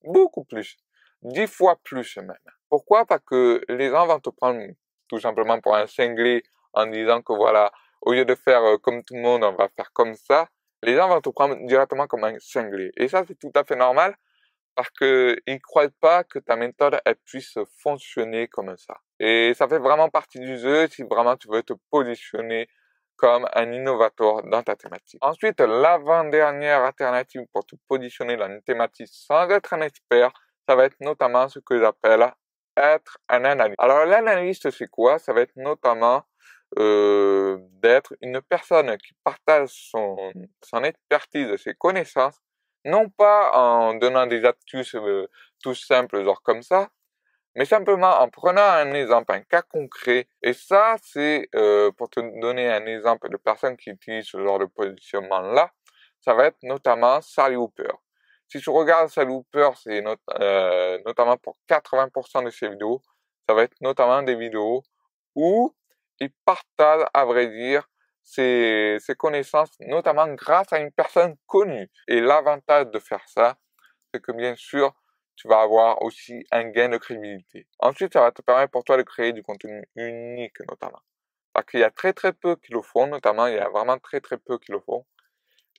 Beaucoup 0.04 0.44
plus. 0.44 0.78
Dix 1.22 1.48
fois 1.48 1.78
plus 1.84 2.18
même. 2.18 2.36
Pourquoi? 2.70 3.06
Parce 3.06 3.24
que 3.26 3.64
les 3.70 3.90
gens 3.90 4.08
vont 4.08 4.20
te 4.20 4.30
prendre 4.30 4.62
tout 5.08 5.20
simplement 5.20 5.60
pour 5.62 5.76
un 5.76 5.88
cinglé 5.88 6.44
en 6.74 6.88
disant 6.88 7.22
que 7.22 7.34
voilà, 7.34 7.72
au 8.02 8.14
lieu 8.14 8.26
de 8.26 8.36
faire 8.36 8.64
euh, 8.64 8.78
comme 8.78 9.04
tout 9.04 9.16
le 9.16 9.22
monde, 9.22 9.44
on 9.44 9.54
va 9.54 9.70
faire 9.70 9.92
comme 9.94 10.16
ça. 10.16 10.48
Les 10.84 10.96
gens 10.96 11.08
vont 11.08 11.22
te 11.22 11.30
prendre 11.30 11.56
directement 11.68 12.08
comme 12.08 12.24
un 12.24 12.38
cinglé. 12.40 12.92
Et 12.98 13.08
ça, 13.08 13.24
c'est 13.28 13.38
tout 13.38 13.52
à 13.56 13.64
fait 13.64 13.76
normal 13.76 14.16
parce 14.76 14.90
qu'ils 14.92 15.42
ne 15.48 15.58
croient 15.58 15.90
pas 16.00 16.24
que 16.24 16.40
ta 16.40 16.56
méthode 16.56 17.00
elle 17.06 17.18
puisse 17.26 17.58
fonctionner 17.82 18.48
comme 18.48 18.76
ça. 18.78 18.98
Et 19.20 19.54
ça 19.54 19.68
fait 19.68 19.80
vraiment 19.80 20.10
partie 20.10 20.40
du 20.40 20.58
jeu 20.58 20.88
si 20.88 21.04
vraiment 21.04 21.36
tu 21.36 21.50
veux 21.50 21.62
te 21.62 21.74
positionner 21.92 22.68
comme 23.18 23.48
un 23.54 23.72
innovateur 23.72 24.42
dans 24.44 24.64
ta 24.64 24.76
thématique. 24.76 25.20
Ensuite, 25.22 25.60
l'avant-dernière 25.60 26.84
alternative 26.84 27.46
pour 27.54 27.66
te 27.66 27.76
positionner 27.88 28.36
dans 28.38 28.50
une 28.50 28.64
thématique 28.64 29.10
sans 29.12 29.48
être 29.50 29.74
un 29.74 29.82
expert, 29.82 30.32
ça 30.68 30.76
va 30.76 30.86
être 30.86 30.96
notamment 31.02 31.48
ce 31.48 31.60
que 31.60 31.80
j'appelle 31.80 32.32
être 32.76 33.18
un 33.30 33.46
analyste. 33.46 33.80
Alors 33.80 34.06
l'analyste, 34.06 34.72
c'est 34.72 34.88
quoi? 34.88 35.20
Ça 35.20 35.34
va 35.34 35.42
être 35.42 35.56
notamment 35.56 36.24
euh, 36.80 37.58
d'être 37.82 38.16
une 38.22 38.42
personne 38.42 38.98
qui 38.98 39.14
partage 39.24 39.70
son, 39.70 40.32
son 40.64 40.84
expertise, 40.84 41.56
ses 41.58 41.74
connaissances, 41.74 42.40
non 42.86 43.10
pas 43.10 43.52
en 43.54 43.94
donnant 43.96 44.28
des 44.28 44.44
astuces 44.46 44.96
euh, 44.96 45.28
tout 45.62 45.76
simples, 45.76 46.24
genre 46.24 46.42
comme 46.42 46.64
ça, 46.64 46.90
mais 47.56 47.66
simplement 47.66 48.22
en 48.22 48.30
prenant 48.30 48.62
un 48.62 48.94
exemple, 48.94 49.34
un 49.34 49.42
cas 49.42 49.62
concret. 49.62 50.28
Et 50.42 50.54
ça, 50.54 50.96
c'est 51.04 51.50
euh, 51.56 51.92
pour 51.92 52.10
te 52.10 52.20
donner 52.40 52.70
un 52.72 52.86
exemple 52.86 53.30
de 53.30 53.38
personnes 53.38 53.78
qui 53.78 53.90
utilisent 53.90 54.28
ce 54.28 54.42
genre 54.42 54.60
de 54.60 54.66
positionnement-là, 54.66 55.72
ça 56.22 56.34
va 56.34 56.46
être 56.48 56.58
notamment 56.64 57.22
Sally 57.22 57.56
Hooper. 57.56 57.92
Si 58.48 58.60
tu 58.60 58.70
regardes 58.70 59.10
Sally 59.10 59.32
Hooper, 59.32 59.72
c'est 59.82 60.04
euh, 60.40 61.00
notamment 61.06 61.38
pour 61.38 61.58
80% 61.68 62.46
de 62.46 62.50
ses 62.50 62.70
vidéos, 62.70 63.02
ça 63.48 63.56
va 63.56 63.64
être 63.64 63.76
notamment 63.82 64.22
des 64.24 64.36
vidéos 64.36 64.84
où 65.36 65.76
il 66.22 66.32
partage, 66.46 67.06
à 67.14 67.26
vrai 67.26 67.48
dire, 67.48 67.90
ses, 68.24 68.98
ses 69.00 69.16
connaissances, 69.16 69.72
notamment 69.80 70.28
grâce 70.36 70.72
à 70.72 70.80
une 70.80 70.92
personne 70.92 71.36
connue. 71.48 71.90
Et 72.08 72.22
l'avantage 72.22 72.88
de 72.92 73.00
faire 73.00 73.28
ça, 73.28 73.58
c'est 74.14 74.22
que 74.22 74.32
bien 74.32 74.56
sûr, 74.56 74.94
tu 75.36 75.48
vas 75.48 75.62
avoir 75.62 76.04
aussi 76.04 76.46
un 76.52 76.70
gain 76.70 76.90
de 76.90 76.98
crédibilité. 76.98 77.68
Ensuite, 77.80 78.14
ça 78.14 78.22
va 78.22 78.32
te 78.32 78.44
permettre 78.44 78.72
pour 78.72 78.84
toi 78.84 78.98
de 78.98 79.02
créer 79.02 79.34
du 79.34 79.42
contenu 79.42 79.84
unique, 79.96 80.60
notamment. 80.70 81.02
Parce 81.54 81.66
qu'il 81.66 81.80
y 81.80 81.84
a 81.84 81.90
très 81.90 82.14
très 82.14 82.34
peu 82.34 82.56
qui 82.56 82.72
le 82.72 82.82
font, 82.84 83.08
notamment, 83.08 83.48
il 83.48 83.56
y 83.56 83.60
a 83.60 83.70
vraiment 83.70 83.98
très 83.98 84.22
très 84.22 84.38
peu 84.38 84.60
qui 84.60 84.72
le 84.72 84.80
font. 84.80 85.06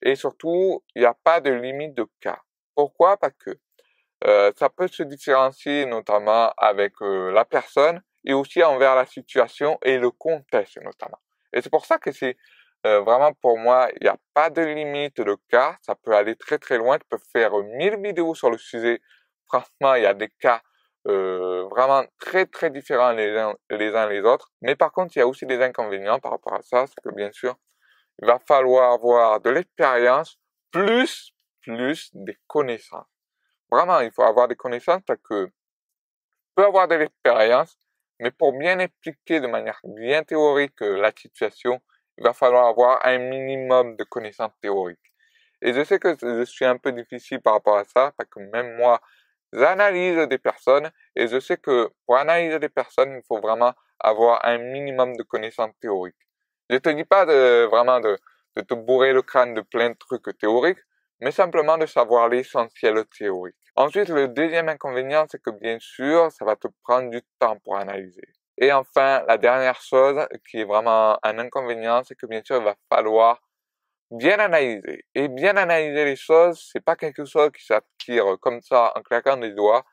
Et 0.02 0.16
surtout, 0.16 0.82
il 0.96 1.02
n'y 1.02 1.06
a 1.06 1.14
pas 1.14 1.40
de 1.40 1.50
limite 1.50 1.94
de 1.94 2.06
cas. 2.20 2.40
Pourquoi? 2.74 3.16
Parce 3.16 3.34
que 3.38 3.50
euh, 4.24 4.52
ça 4.58 4.68
peut 4.68 4.88
se 4.88 5.04
différencier 5.04 5.86
notamment 5.86 6.52
avec 6.56 6.94
euh, 7.02 7.30
la 7.30 7.44
personne 7.44 8.02
et 8.24 8.34
aussi 8.34 8.62
envers 8.62 8.94
la 8.94 9.06
situation 9.06 9.78
et 9.82 9.98
le 9.98 10.10
contexte 10.10 10.80
notamment. 10.82 11.18
Et 11.52 11.60
c'est 11.60 11.70
pour 11.70 11.86
ça 11.86 11.98
que 11.98 12.12
c'est 12.12 12.36
euh, 12.86 13.00
vraiment 13.00 13.32
pour 13.34 13.58
moi, 13.58 13.88
il 14.00 14.04
n'y 14.04 14.08
a 14.08 14.16
pas 14.34 14.50
de 14.50 14.62
limite 14.62 15.20
de 15.20 15.36
cas. 15.48 15.76
Ça 15.82 15.94
peut 15.94 16.14
aller 16.14 16.34
très 16.34 16.58
très 16.58 16.78
loin. 16.78 16.98
Tu 16.98 17.06
peux 17.08 17.18
faire 17.32 17.52
1000 17.56 18.00
vidéos 18.02 18.34
sur 18.34 18.50
le 18.50 18.58
sujet 18.58 19.00
franchement, 19.52 19.94
il 19.94 20.02
y 20.02 20.06
a 20.06 20.14
des 20.14 20.30
cas 20.40 20.62
euh, 21.08 21.66
vraiment 21.70 22.04
très 22.18 22.46
très 22.46 22.70
différents 22.70 23.12
les 23.12 23.36
uns, 23.36 23.54
les 23.70 23.94
uns 23.94 24.08
les 24.08 24.22
autres. 24.22 24.50
Mais 24.62 24.76
par 24.76 24.92
contre, 24.92 25.16
il 25.16 25.18
y 25.18 25.22
a 25.22 25.26
aussi 25.26 25.46
des 25.46 25.60
inconvénients 25.60 26.18
par 26.20 26.32
rapport 26.32 26.54
à 26.54 26.62
ça, 26.62 26.86
c'est 26.86 27.00
que 27.02 27.14
bien 27.14 27.30
sûr, 27.32 27.56
il 28.20 28.26
va 28.26 28.38
falloir 28.46 28.92
avoir 28.92 29.40
de 29.40 29.50
l'expérience 29.50 30.38
plus 30.70 31.32
plus 31.62 32.10
des 32.12 32.36
connaissances. 32.46 33.06
Vraiment, 33.70 34.00
il 34.00 34.10
faut 34.12 34.22
avoir 34.22 34.48
des 34.48 34.56
connaissances 34.56 35.02
parce 35.06 35.20
que 35.22 35.46
tu 35.46 35.52
peux 36.56 36.64
avoir 36.64 36.88
de 36.88 36.96
l'expérience, 36.96 37.78
mais 38.22 38.30
pour 38.30 38.52
bien 38.52 38.78
expliquer 38.78 39.40
de 39.40 39.48
manière 39.48 39.80
bien 39.84 40.22
théorique 40.22 40.80
euh, 40.82 41.00
la 41.00 41.10
situation, 41.10 41.80
il 42.18 42.24
va 42.24 42.32
falloir 42.32 42.66
avoir 42.68 43.04
un 43.04 43.18
minimum 43.18 43.96
de 43.96 44.04
connaissances 44.04 44.52
théoriques. 44.62 45.12
Et 45.60 45.72
je 45.72 45.82
sais 45.82 45.98
que 45.98 46.16
je 46.22 46.44
suis 46.44 46.64
un 46.64 46.76
peu 46.78 46.92
difficile 46.92 47.40
par 47.40 47.54
rapport 47.54 47.78
à 47.78 47.84
ça, 47.84 48.12
parce 48.16 48.30
que 48.30 48.38
même 48.40 48.76
moi, 48.76 49.00
j'analyse 49.52 50.28
des 50.28 50.38
personnes 50.38 50.90
et 51.16 51.26
je 51.26 51.40
sais 51.40 51.56
que 51.56 51.90
pour 52.06 52.16
analyser 52.16 52.60
des 52.60 52.68
personnes, 52.68 53.12
il 53.16 53.22
faut 53.26 53.40
vraiment 53.40 53.72
avoir 53.98 54.44
un 54.44 54.58
minimum 54.58 55.16
de 55.16 55.24
connaissances 55.24 55.74
théoriques. 55.80 56.14
Je 56.70 56.76
te 56.76 56.90
dis 56.90 57.04
pas 57.04 57.24
vraiment 57.66 58.00
de 58.00 58.18
te 58.68 58.74
bourrer 58.74 59.12
le 59.12 59.22
crâne 59.22 59.54
de 59.54 59.62
plein 59.62 59.90
de 59.90 59.96
trucs 59.96 60.38
théoriques, 60.38 60.78
mais 61.22 61.30
simplement 61.30 61.78
de 61.78 61.86
savoir 61.86 62.28
l'essentiel 62.28 63.04
théorique. 63.16 63.54
Ensuite, 63.76 64.08
le 64.08 64.26
deuxième 64.26 64.68
inconvénient, 64.68 65.24
c'est 65.30 65.40
que 65.40 65.50
bien 65.50 65.78
sûr, 65.78 66.32
ça 66.32 66.44
va 66.44 66.56
te 66.56 66.66
prendre 66.82 67.10
du 67.10 67.22
temps 67.38 67.56
pour 67.60 67.76
analyser. 67.76 68.28
Et 68.58 68.72
enfin, 68.72 69.22
la 69.28 69.38
dernière 69.38 69.80
chose 69.80 70.26
qui 70.50 70.58
est 70.58 70.64
vraiment 70.64 71.16
un 71.22 71.38
inconvénient, 71.38 72.02
c'est 72.02 72.16
que 72.16 72.26
bien 72.26 72.42
sûr, 72.44 72.56
il 72.56 72.64
va 72.64 72.74
falloir 72.92 73.40
bien 74.10 74.40
analyser. 74.40 75.04
Et 75.14 75.28
bien 75.28 75.56
analyser 75.56 76.04
les 76.04 76.16
choses, 76.16 76.68
c'est 76.72 76.84
pas 76.84 76.96
quelque 76.96 77.24
chose 77.24 77.50
qui 77.56 77.64
s'attire 77.64 78.36
comme 78.40 78.60
ça 78.60 78.92
en 78.96 79.02
claquant 79.02 79.36
des 79.36 79.52
doigts. 79.52 79.84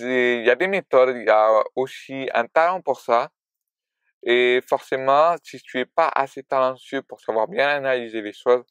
Il 0.00 0.44
y 0.44 0.50
a 0.50 0.54
des 0.54 0.68
méthodes, 0.68 1.16
il 1.16 1.24
y 1.26 1.30
a 1.30 1.64
aussi 1.74 2.28
un 2.34 2.46
talent 2.46 2.82
pour 2.82 3.00
ça. 3.00 3.30
Et 4.22 4.60
forcément, 4.68 5.34
si 5.42 5.58
tu 5.60 5.80
es 5.80 5.86
pas 5.86 6.10
assez 6.14 6.42
talentueux 6.42 7.00
pour 7.00 7.20
savoir 7.20 7.48
bien 7.48 7.68
analyser 7.68 8.20
les 8.20 8.34
choses, 8.34 8.64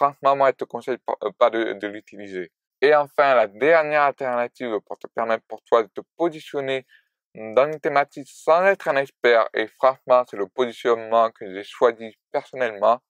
franchement, 0.00 0.34
moi, 0.34 0.48
je 0.48 0.56
te 0.56 0.64
conseille 0.64 0.98
pas 1.38 1.50
euh, 1.54 1.74
de, 1.74 1.86
l'utiliser. 1.86 2.50
Et 2.80 2.94
enfin, 2.94 3.34
la 3.34 3.46
dernière 3.46 4.02
alternative 4.02 4.80
pour 4.86 4.98
te 4.98 5.06
permettre 5.08 5.44
pour 5.46 5.62
toi 5.62 5.82
de 5.82 5.88
te 5.88 6.00
positionner 6.16 6.86
dans 7.34 7.70
une 7.70 7.78
thématique 7.78 8.28
sans 8.28 8.64
être 8.64 8.88
un 8.88 8.96
expert, 8.96 9.46
et 9.54 9.66
franchement, 9.66 10.24
c'est 10.28 10.38
le 10.38 10.48
positionnement 10.48 11.30
que 11.30 11.52
j'ai 11.52 11.64
choisi 11.64 12.18
personnellement, 12.32 13.00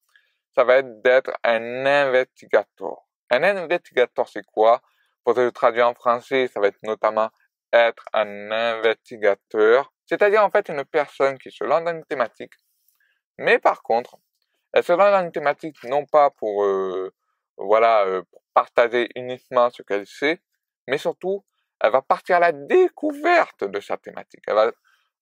ça 0.54 0.64
va 0.64 0.78
être 0.78 1.00
d'être 1.02 1.30
un 1.44 1.86
investigateur. 1.86 3.06
Un 3.30 3.44
investigateur, 3.44 4.28
c'est 4.28 4.44
quoi? 4.44 4.82
Pour 5.24 5.34
te 5.34 5.40
le 5.40 5.52
traduire 5.52 5.88
en 5.88 5.94
français, 5.94 6.48
ça 6.48 6.58
va 6.58 6.66
être 6.66 6.82
notamment 6.82 7.30
être 7.72 8.04
un 8.12 8.50
investigateur, 8.50 9.92
c'est-à-dire 10.06 10.44
en 10.44 10.50
fait 10.50 10.68
une 10.68 10.84
personne 10.84 11.38
qui 11.38 11.52
se 11.52 11.62
lance 11.62 11.84
dans 11.84 11.92
une 11.92 12.04
thématique, 12.04 12.54
mais 13.38 13.60
par 13.60 13.82
contre, 13.82 14.18
elle 14.72 14.84
se 14.84 14.92
lance 14.92 15.10
dans 15.10 15.24
une 15.24 15.32
thématique 15.32 15.82
non 15.84 16.04
pas 16.06 16.30
pour 16.30 16.64
euh, 16.64 17.12
voilà 17.56 18.04
euh, 18.06 18.22
partager 18.54 19.08
uniquement 19.16 19.70
ce 19.70 19.82
qu'elle 19.82 20.06
sait, 20.06 20.40
mais 20.86 20.98
surtout 20.98 21.44
elle 21.80 21.92
va 21.92 22.02
partir 22.02 22.36
à 22.36 22.40
la 22.40 22.52
découverte 22.52 23.64
de 23.64 23.80
sa 23.80 23.96
thématique. 23.96 24.42
Elle 24.46 24.54
va 24.54 24.72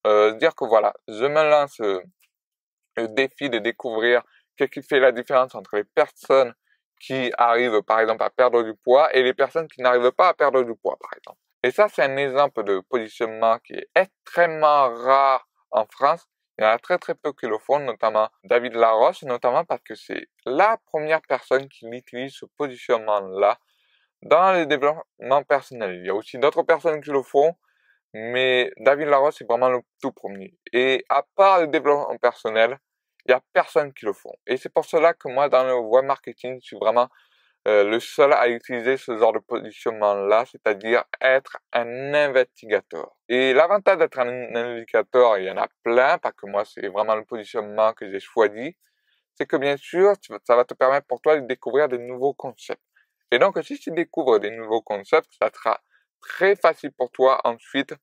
euh, 0.07 0.33
dire 0.35 0.55
que 0.55 0.65
voilà, 0.65 0.93
je 1.07 1.25
me 1.25 1.49
lance 1.49 1.79
le 1.79 3.09
défi 3.09 3.49
de 3.49 3.59
découvrir 3.59 4.23
qu'est-ce 4.57 4.71
qui 4.71 4.83
fait 4.83 4.99
la 4.99 5.13
différence 5.13 5.55
entre 5.55 5.77
les 5.77 5.85
personnes 5.85 6.53
qui 7.01 7.31
arrivent 7.39 7.83
par 7.83 8.01
exemple 8.01 8.25
à 8.25 8.31
perdre 8.31 8.63
du 8.65 8.75
poids 8.75 9.15
et 9.15 9.23
les 9.23 9.35
personnes 9.35 9.69
qui 9.69 9.83
n'arrivent 9.83 10.11
pas 10.13 10.29
à 10.29 10.35
perdre 10.35 10.63
du 10.63 10.75
poids 10.75 10.97
par 11.01 11.11
exemple. 11.17 11.39
Et 11.63 11.71
ça 11.71 11.89
c'est 11.89 12.03
un 12.03 12.17
exemple 12.17 12.65
de 12.65 12.81
positionnement 12.81 13.59
qui 13.61 13.75
est 13.75 13.89
extrêmement 13.95 14.91
rare 14.91 15.49
en 15.71 15.87
France. 15.87 16.27
Il 16.59 16.65
y 16.65 16.67
en 16.67 16.71
a 16.71 16.79
très 16.79 16.99
très 16.99 17.15
peu 17.15 17.33
qui 17.33 17.47
le 17.47 17.57
font, 17.59 17.79
notamment 17.79 18.29
David 18.43 18.75
Laroche, 18.75 19.23
notamment 19.23 19.65
parce 19.65 19.83
que 19.83 19.95
c'est 19.95 20.27
la 20.45 20.77
première 20.87 21.23
personne 21.23 21.69
qui 21.69 21.87
utilise 21.87 22.35
ce 22.35 22.47
positionnement-là 22.57 23.59
dans 24.23 24.53
le 24.53 24.67
développement 24.67 25.43
personnel. 25.45 26.01
Il 26.01 26.07
y 26.07 26.11
a 26.11 26.15
aussi 26.15 26.37
d'autres 26.39 26.65
personnes 26.65 27.01
qui 27.01 27.11
le 27.11 27.23
font, 27.23 27.55
mais 28.13 28.73
David 28.79 29.09
Laroche 29.09 29.37
c'est 29.39 29.47
vraiment 29.47 29.69
le 29.69 29.81
tout 30.03 30.11
premier. 30.13 30.57
Et 30.73 31.05
à 31.09 31.25
part 31.37 31.61
le 31.61 31.69
développement 31.69 32.17
personnel, 32.19 32.79
il 33.27 33.31
y 33.31 33.35
a 33.35 33.41
personne 33.53 33.93
qui 33.93 34.07
le 34.07 34.13
font. 34.13 34.35
Et 34.47 34.57
c'est 34.57 34.71
pour 34.71 34.85
cela 34.85 35.15
que 35.15 35.29
moi, 35.29 35.49
dans 35.49 35.65
le 35.65 35.77
web 35.77 36.05
marketing, 36.07 36.59
je 36.61 36.67
suis 36.67 36.79
vraiment 36.79 37.09
euh, 37.69 37.85
le 37.85 38.01
seul 38.01 38.33
à 38.33 38.49
utiliser 38.49 38.97
ce 38.97 39.19
genre 39.19 39.35
de 39.35 39.41
positionnement-là, 39.41 40.47
c'est-à-dire 40.51 41.05
être 41.21 41.59
un 41.75 42.15
investigateur. 42.15 43.15
Et 43.29 43.53
l'avantage 43.53 43.99
d'être 43.99 44.19
un 44.19 44.55
investigateur, 44.55 45.37
il 45.37 45.45
y 45.45 45.51
en 45.51 45.59
a 45.59 45.69
plein, 45.83 46.17
parce 46.17 46.35
que 46.35 46.47
moi, 46.47 46.65
c'est 46.65 46.89
vraiment 46.89 47.15
le 47.15 47.27
positionnement 47.27 47.93
que 47.93 48.11
j'ai 48.11 48.21
choisi, 48.21 48.75
c'est 49.35 49.45
que 49.45 49.57
bien 49.57 49.77
sûr, 49.77 50.15
ça 50.45 50.57
va 50.57 50.65
te 50.65 50.73
permettre 50.73 51.07
pour 51.07 51.21
toi 51.21 51.39
de 51.39 51.47
découvrir 51.47 51.89
de 51.89 51.99
nouveaux 51.99 52.33
concepts. 52.33 52.81
Et 53.31 53.39
donc, 53.39 53.63
si 53.63 53.79
tu 53.79 53.91
découvres 53.91 54.41
des 54.41 54.51
nouveaux 54.51 54.81
concepts, 54.81 55.29
ça 55.39 55.51
sera 55.55 55.79
très 56.23 56.57
facile 56.57 56.93
pour 56.93 57.11
toi 57.11 57.39
ensuite, 57.45 57.95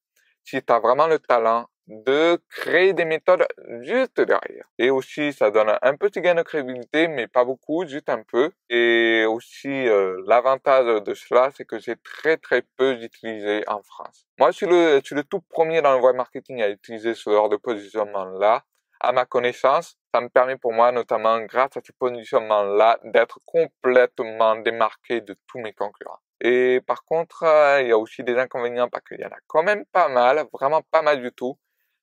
si 0.44 0.62
tu 0.62 0.72
as 0.72 0.80
vraiment 0.80 1.08
le 1.08 1.18
talent, 1.18 1.68
de 1.88 2.42
créer 2.50 2.94
des 2.94 3.06
méthodes 3.06 3.46
juste 3.82 4.20
derrière. 4.20 4.66
Et 4.78 4.90
aussi, 4.90 5.34
ça 5.34 5.52
donne 5.52 5.72
un 5.82 5.96
petit 5.96 6.22
gain 6.22 6.36
de 6.36 6.42
crédibilité, 6.42 7.08
mais 7.08 7.28
pas 7.28 7.46
beaucoup, 7.46 7.86
juste 7.86 8.10
un 8.10 8.24
peu. 8.24 8.52
Et 8.70 9.26
aussi, 9.26 9.70
euh, 9.70 10.22
l'avantage 10.28 11.04
de 11.04 11.14
cela, 11.14 11.52
c'est 11.56 11.66
que 11.66 11.80
c'est 11.80 12.02
très 12.04 12.38
très 12.38 12.64
peu 12.78 12.94
utilisé 13.02 13.64
en 13.68 13.82
France. 13.84 14.26
Moi, 14.40 14.52
je 14.52 14.58
suis 14.58 14.66
le, 14.66 15.00
je 15.00 15.06
suis 15.06 15.16
le 15.16 15.24
tout 15.24 15.42
premier 15.42 15.82
dans 15.82 15.96
le 15.96 16.04
web 16.04 16.16
marketing 16.16 16.62
à 16.62 16.70
utiliser 16.70 17.14
ce 17.14 17.30
genre 17.30 17.50
de 17.50 17.58
positionnement-là. 17.58 18.64
À 19.00 19.12
ma 19.12 19.26
connaissance, 19.26 19.98
ça 20.14 20.22
me 20.22 20.30
permet 20.30 20.56
pour 20.56 20.74
moi, 20.74 20.92
notamment 20.92 21.40
grâce 21.42 21.78
à 21.78 21.82
ce 21.84 21.92
positionnement-là, 22.00 23.00
d'être 23.04 23.40
complètement 23.46 24.56
démarqué 24.56 25.22
de 25.22 25.36
tous 25.48 25.60
mes 25.60 25.74
concurrents. 25.74 26.20
Et 26.42 26.82
par 26.86 27.04
contre, 27.06 27.44
euh, 27.44 27.82
il 27.82 27.90
y 27.90 27.92
a 27.92 27.98
aussi 27.98 28.24
des 28.24 28.38
inconvénients 28.38 28.90
parce 28.90 29.04
qu'il 29.06 29.20
y 29.20 29.26
en 29.26 29.30
a 29.30 29.38
quand 29.48 29.64
même 29.64 29.86
pas 29.92 30.10
mal, 30.10 30.46
vraiment 30.54 30.82
pas 30.92 31.02
mal 31.02 31.22
du 31.22 31.32
tout 31.32 31.58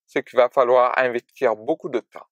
c'est 0.06 0.22
qu'il 0.22 0.36
va 0.36 0.48
falloir 0.48 0.98
investir 0.98 1.56
beaucoup 1.56 1.88
de 1.88 2.00
temps. 2.00 2.26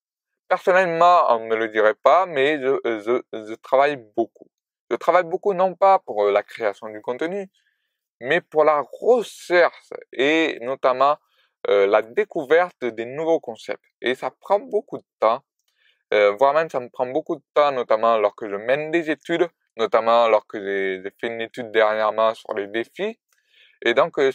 Personnellement, 0.47 1.23
on 1.29 1.39
ne 1.39 1.47
me 1.47 1.55
le 1.55 1.69
dirait 1.69 1.95
pas, 1.95 2.25
mais 2.25 2.59
je, 2.59 2.79
je, 2.83 3.21
je, 3.33 3.53
travaille 3.55 3.97
beaucoup. 4.15 4.47
Je 4.89 4.95
travaille 4.97 5.23
beaucoup 5.23 5.53
non 5.53 5.75
pas 5.75 5.99
pour 5.99 6.25
euh, 6.25 6.31
la 6.31 6.43
création 6.43 6.89
du 6.89 7.01
contenu, 7.01 7.49
mais 8.19 8.41
pour 8.41 8.63
la 8.63 8.83
recherche 9.01 9.89
et 10.11 10.59
notamment 10.61 11.17
euh, 11.69 11.87
la 11.87 12.01
découverte 12.01 12.83
des 12.83 13.05
nouveaux 13.05 13.39
concepts. 13.39 13.83
Et 14.01 14.15
ça 14.15 14.31
prend 14.31 14.59
beaucoup 14.59 14.97
de 14.97 15.05
temps, 15.19 15.41
euh, 16.13 16.31
voire 16.31 16.53
même 16.53 16.69
ça 16.69 16.79
me 16.79 16.89
prend 16.89 17.05
beaucoup 17.05 17.35
de 17.35 17.43
temps, 17.53 17.71
notamment 17.71 18.17
lorsque 18.17 18.47
je 18.49 18.55
mène 18.55 18.91
des 18.91 19.09
études, 19.09 19.47
notamment 19.77 20.27
lorsque 20.27 20.59
j'ai 20.59 21.01
fait 21.19 21.27
une 21.27 21.41
étude 21.41 21.71
dernièrement 21.71 22.33
sur 22.33 22.53
les 22.53 22.67
défis. 22.67 23.19
Et 23.83 23.93
donc, 23.93 24.19
euh, 24.19 24.31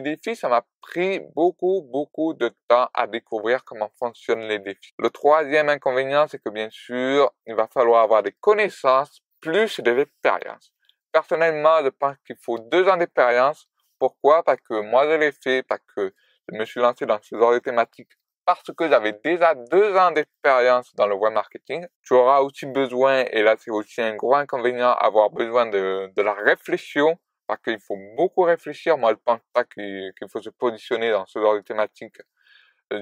défis, 0.00 0.36
ça 0.36 0.48
m'a 0.48 0.64
pris 0.82 1.20
beaucoup, 1.34 1.82
beaucoup 1.90 2.34
de 2.34 2.50
temps 2.68 2.88
à 2.92 3.06
découvrir 3.06 3.64
comment 3.64 3.90
fonctionnent 3.98 4.46
les 4.46 4.58
défis. 4.58 4.92
Le 4.98 5.08
troisième 5.08 5.70
inconvénient, 5.70 6.26
c'est 6.28 6.42
que 6.42 6.50
bien 6.50 6.68
sûr, 6.70 7.32
il 7.46 7.54
va 7.54 7.66
falloir 7.66 8.02
avoir 8.02 8.22
des 8.22 8.32
connaissances 8.32 9.22
plus 9.40 9.80
des 9.80 9.98
expériences. 9.98 10.72
Personnellement, 11.10 11.82
je 11.82 11.88
pense 11.88 12.16
qu'il 12.26 12.36
faut 12.36 12.58
deux 12.58 12.86
ans 12.88 12.96
d'expérience. 12.96 13.66
Pourquoi? 13.98 14.42
Parce 14.42 14.60
que 14.60 14.80
moi, 14.80 15.06
je 15.08 15.16
l'ai 15.16 15.32
fait, 15.32 15.62
parce 15.62 15.82
que 15.96 16.12
je 16.48 16.58
me 16.58 16.64
suis 16.66 16.80
lancé 16.80 17.06
dans 17.06 17.18
ce 17.22 17.36
genre 17.38 17.52
de 17.52 17.60
thématiques 17.60 18.10
parce 18.44 18.70
que 18.76 18.88
j'avais 18.88 19.18
déjà 19.24 19.54
deux 19.54 19.96
ans 19.96 20.10
d'expérience 20.10 20.94
dans 20.96 21.06
le 21.06 21.14
web 21.14 21.32
marketing. 21.32 21.86
Tu 22.02 22.14
auras 22.14 22.40
aussi 22.40 22.66
besoin, 22.66 23.24
et 23.30 23.42
là 23.42 23.56
c'est 23.58 23.70
aussi 23.70 24.02
un 24.02 24.14
gros 24.16 24.34
inconvénient, 24.34 24.92
avoir 24.92 25.30
besoin 25.30 25.66
de, 25.66 26.12
de 26.14 26.22
la 26.22 26.34
réflexion 26.34 27.18
parce 27.46 27.60
qu'il 27.62 27.80
faut 27.80 27.98
beaucoup 28.16 28.42
réfléchir. 28.42 28.98
Moi, 28.98 29.12
je 29.12 29.18
pense 29.24 29.40
pas 29.52 29.64
qu'il 29.64 30.12
faut 30.30 30.40
se 30.42 30.50
positionner 30.50 31.10
dans 31.10 31.26
ce 31.26 31.38
genre 31.38 31.54
de 31.54 31.60
thématique. 31.60 32.16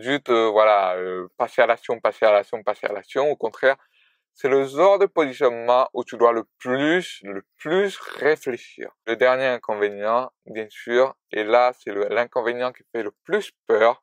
Juste, 0.00 0.30
euh, 0.30 0.48
voilà, 0.50 0.96
euh, 0.96 1.28
passer 1.36 1.62
à 1.62 1.66
l'action, 1.66 2.00
passer 2.00 2.24
à 2.24 2.32
l'action, 2.32 2.62
passer 2.62 2.86
à 2.86 2.92
l'action. 2.92 3.30
Au 3.30 3.36
contraire, 3.36 3.76
c'est 4.34 4.48
le 4.48 4.64
genre 4.64 4.98
de 4.98 5.06
positionnement 5.06 5.88
où 5.92 6.04
tu 6.04 6.16
dois 6.16 6.32
le 6.32 6.44
plus, 6.58 7.20
le 7.24 7.44
plus 7.56 7.98
réfléchir. 7.98 8.90
Le 9.06 9.16
dernier 9.16 9.46
inconvénient, 9.46 10.30
bien 10.46 10.66
sûr, 10.70 11.14
et 11.32 11.44
là, 11.44 11.72
c'est 11.78 11.92
l'inconvénient 12.10 12.72
qui 12.72 12.82
fait 12.92 13.02
le 13.02 13.10
plus 13.24 13.52
peur, 13.66 14.02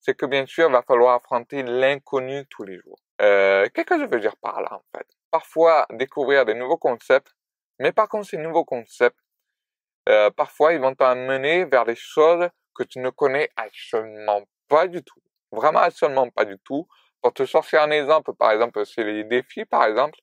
c'est 0.00 0.14
que 0.14 0.26
bien 0.26 0.46
sûr, 0.46 0.68
il 0.68 0.72
va 0.72 0.82
falloir 0.82 1.14
affronter 1.14 1.62
l'inconnu 1.62 2.46
tous 2.50 2.64
les 2.64 2.78
jours. 2.78 2.98
Euh, 3.22 3.66
Qu'est-ce 3.74 3.86
que 3.86 3.98
je 3.98 4.04
veux 4.04 4.20
dire 4.20 4.36
par 4.36 4.60
là, 4.60 4.74
en 4.74 4.84
fait? 4.96 5.06
Parfois, 5.30 5.86
découvrir 5.90 6.44
des 6.44 6.54
nouveaux 6.54 6.76
concepts, 6.76 7.34
mais 7.78 7.92
par 7.92 8.08
contre, 8.08 8.28
ces 8.28 8.36
nouveaux 8.38 8.64
concepts, 8.64 9.18
euh, 10.08 10.30
parfois 10.30 10.72
ils 10.72 10.80
vont 10.80 10.94
t'amener 10.94 11.64
vers 11.64 11.84
des 11.84 11.96
choses 11.96 12.48
que 12.74 12.82
tu 12.84 12.98
ne 13.00 13.10
connais 13.10 13.50
absolument 13.56 14.42
pas 14.68 14.86
du 14.86 15.02
tout. 15.02 15.20
Vraiment 15.50 15.80
absolument 15.80 16.28
pas 16.30 16.44
du 16.44 16.58
tout. 16.58 16.86
Pour 17.20 17.34
te 17.34 17.44
sortir 17.44 17.82
un 17.82 17.90
exemple, 17.90 18.32
par 18.34 18.52
exemple, 18.52 18.84
c'est 18.86 19.02
les 19.02 19.24
défis, 19.24 19.64
par 19.64 19.84
exemple. 19.84 20.18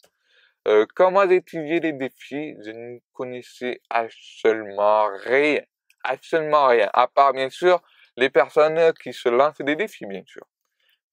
Euh, 0.68 0.86
comment 0.96 1.24
étudier 1.24 1.80
les 1.80 1.94
défis, 1.94 2.56
je 2.64 2.72
ne 2.72 3.00
connaissais 3.14 3.82
absolument 3.90 5.08
rien. 5.26 5.62
Absolument 6.04 6.68
rien. 6.68 6.90
À 6.94 7.08
part, 7.08 7.34
bien 7.34 7.50
sûr, 7.50 7.82
les 8.16 8.30
personnes 8.30 8.94
qui 8.94 9.14
se 9.14 9.30
lancent 9.30 9.62
des 9.62 9.76
défis, 9.76 10.06
bien 10.06 10.24
sûr. 10.26 10.46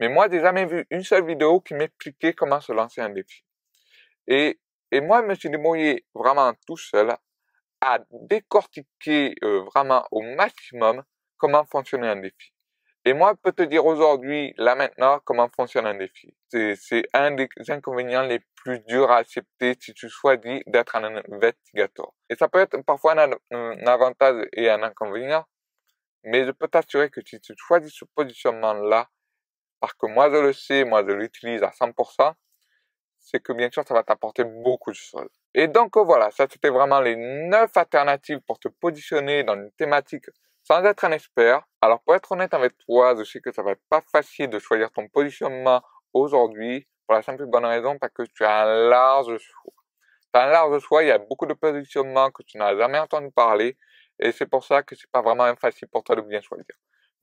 Mais 0.01 0.09
moi, 0.09 0.29
j'ai 0.31 0.41
jamais 0.41 0.67
vu 0.67 0.87
une 0.91 1.03
seule 1.03 1.27
vidéo 1.27 1.61
qui 1.61 1.75
m'expliquait 1.75 2.33
comment 2.33 2.61
se 2.61 2.73
lancer 2.73 3.01
un 3.01 3.11
défi. 3.11 3.45
Et, 4.27 4.59
et 4.91 5.01
moi, 5.01 5.23
je 5.23 5.27
me 5.27 5.35
suis 5.35 5.51
débrouillé 5.51 6.07
vraiment 6.15 6.53
tout 6.67 6.77
seul 6.77 7.15
à 7.83 7.99
décortiquer 8.13 9.35
euh, 9.43 9.63
vraiment 9.75 10.07
au 10.13 10.23
maximum 10.23 11.03
comment 11.37 11.65
fonctionne 11.65 12.05
un 12.05 12.17
défi. 12.17 12.53
Et 13.05 13.15
moi, 13.15 13.33
je 13.35 13.41
peux 13.43 13.53
te 13.53 13.63
dire 13.65 13.85
aujourd'hui, 13.85 14.55
là 14.57 14.77
maintenant, 14.77 15.19
comment 15.25 15.49
fonctionne 15.49 15.87
un 15.87 15.95
défi. 15.97 16.33
C'est 16.49 17.03
un 17.13 17.33
des 17.33 17.49
inconvénients 17.69 18.23
les 18.23 18.39
plus 18.55 18.79
durs 18.87 19.11
à 19.11 19.17
accepter 19.17 19.77
si 19.81 19.93
tu 19.95 20.09
choisis 20.09 20.61
d'être 20.69 20.95
un 20.95 21.17
investigateur. 21.17 22.13
Et 22.31 22.37
ça 22.37 22.49
peut 22.49 22.61
être 22.61 22.81
parfois 22.83 23.21
un, 23.21 23.33
un 23.51 23.87
avantage 23.89 24.47
et 24.53 24.71
un 24.71 24.85
inconvénient, 24.85 25.45
mais 26.23 26.47
je 26.47 26.53
peux 26.53 26.69
t'assurer 26.69 27.11
que 27.11 27.21
si 27.27 27.41
tu 27.41 27.55
choisis 27.57 27.93
ce 27.93 28.05
positionnement-là, 28.15 29.09
parce 29.81 29.95
que 29.95 30.07
moi 30.07 30.31
je 30.31 30.37
le 30.37 30.53
sais, 30.53 30.85
moi 30.85 31.05
je 31.05 31.13
l'utilise 31.13 31.65
à 31.65 31.71
100%, 31.71 32.35
c'est 33.19 33.41
que 33.43 33.53
bien 33.53 33.69
sûr 33.73 33.83
ça 33.87 33.95
va 33.95 34.05
t'apporter 34.05 34.45
beaucoup 34.45 34.91
de 34.93 34.97
choses. 34.97 35.29
Et 35.55 35.69
donc 35.69 35.97
voilà, 35.99 36.31
ça 36.31 36.47
c'était 36.51 36.71
vraiment 36.71 37.01
les 37.01 37.17
neuf 37.17 37.77
alternatives 37.77 38.41
pour 38.41 38.59
te 38.59 38.69
positionner 38.69 39.45
dans 39.45 39.55
une 39.55 39.71
thématique 39.73 40.27
sans 40.63 40.83
être 40.85 41.05
un 41.05 41.13
expert. 41.13 41.63
Alors 41.83 42.01
pour 42.03 42.15
être 42.15 42.33
honnête 42.33 42.55
avec 42.55 42.77
toi, 42.79 43.15
je 43.19 43.25
sais 43.25 43.41
que 43.41 43.53
ça 43.53 43.63
va 43.63 43.73
être 43.73 43.83
pas 43.91 44.01
facile 44.01 44.49
de 44.49 44.59
choisir 44.59 44.91
ton 44.91 45.09
positionnement 45.09 45.83
aujourd'hui 46.15 46.89
pour 47.07 47.17
la 47.17 47.23
simple 47.23 47.43
et 47.43 47.47
bonne 47.47 47.67
raison 47.67 47.99
parce 47.99 48.13
que 48.15 48.23
tu 48.23 48.45
as 48.45 48.63
un 48.63 48.89
large 48.89 49.37
choix. 49.39 49.75
Tu 50.33 50.41
as 50.41 50.45
un 50.45 50.51
large 50.51 50.79
choix, 50.81 51.03
il 51.03 51.09
y 51.09 51.11
a 51.11 51.19
beaucoup 51.19 51.47
de 51.47 51.55
positionnements 51.55 52.31
que 52.31 52.43
tu 52.45 52.57
n'as 52.57 52.75
jamais 52.77 52.99
entendu 52.99 53.31
parler 53.31 53.77
et 54.19 54.33
c'est 54.33 54.47
pour 54.47 54.65
ça 54.65 54.83
que 54.83 54.95
c'est 54.95 55.11
pas 55.11 55.21
vraiment 55.23 55.55
facile 55.57 55.89
pour 55.89 56.03
toi 56.05 56.17
de 56.17 56.23
bien 56.23 56.41
choisir. 56.41 56.65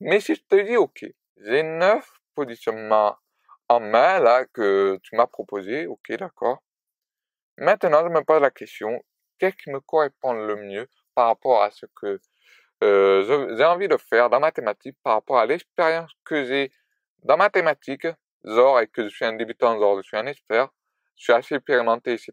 Mais 0.00 0.20
si 0.20 0.34
je 0.36 0.42
te 0.42 0.54
dis 0.56 0.76
ok, 0.76 1.04
j'ai 1.38 1.62
neuf 1.64 2.08
positionnements 2.34 3.16
en 3.68 3.80
main 3.80 4.20
là 4.20 4.44
que 4.46 4.98
tu 5.02 5.16
m'as 5.16 5.26
proposé, 5.26 5.86
ok 5.86 6.12
d'accord. 6.12 6.62
Maintenant, 7.60 8.02
je 8.02 8.08
me 8.08 8.24
pose 8.24 8.40
la 8.40 8.50
question, 8.50 9.04
qu'est-ce 9.38 9.54
qui 9.54 9.70
me 9.70 9.80
correspond 9.80 10.32
le 10.32 10.56
mieux 10.56 10.88
par 11.14 11.26
rapport 11.26 11.62
à 11.62 11.70
ce 11.70 11.84
que 11.94 12.18
euh, 12.82 13.54
j'ai 13.54 13.64
envie 13.64 13.86
de 13.86 13.98
faire 13.98 14.30
dans 14.30 14.40
ma 14.40 14.50
thématique, 14.50 14.96
par 15.02 15.12
rapport 15.12 15.38
à 15.38 15.44
l'expérience 15.44 16.10
que 16.24 16.46
j'ai 16.46 16.72
dans 17.22 17.36
ma 17.36 17.50
thématique, 17.50 18.06
genre, 18.44 18.80
et 18.80 18.86
que 18.86 19.04
je 19.04 19.14
suis 19.14 19.26
un 19.26 19.34
débutant, 19.34 19.78
genre, 19.78 19.98
je 19.98 20.02
suis 20.02 20.16
un 20.16 20.24
expert, 20.24 20.70
je 21.16 21.24
suis 21.24 21.32
assez 21.34 21.54
expérimenté, 21.54 22.14
etc. 22.14 22.32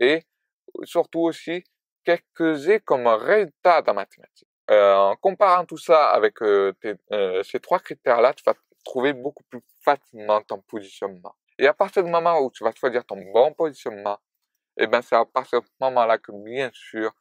Et 0.00 0.24
surtout 0.82 1.20
aussi, 1.20 1.62
qu'est-ce 2.02 2.22
que 2.34 2.54
j'ai 2.56 2.80
comme 2.80 3.06
résultat 3.06 3.82
dans 3.82 3.94
ma 3.94 4.04
thématique. 4.04 4.48
Euh, 4.72 4.96
en 4.96 5.14
comparant 5.14 5.64
tout 5.64 5.78
ça 5.78 6.10
avec 6.10 6.42
euh, 6.42 6.72
ces 7.44 7.60
trois 7.60 7.78
critères-là, 7.78 8.34
tu 8.34 8.42
vas 8.44 8.54
trouver 8.84 9.12
beaucoup 9.12 9.44
plus 9.44 9.60
facilement 9.84 10.42
ton 10.42 10.60
positionnement. 10.60 11.36
Et 11.58 11.66
à 11.66 11.74
partir 11.74 12.02
du 12.02 12.10
moment 12.10 12.40
où 12.40 12.50
tu 12.50 12.64
vas 12.64 12.72
choisir 12.72 13.04
ton 13.04 13.16
bon 13.32 13.52
positionnement, 13.52 14.18
eh 14.76 14.86
ben 14.86 15.02
c'est 15.02 15.14
à 15.14 15.24
partir 15.24 15.60
de 15.60 15.66
ce 15.66 15.72
moment-là 15.80 16.18
que 16.18 16.32
bien 16.32 16.70
sûr 16.72 17.12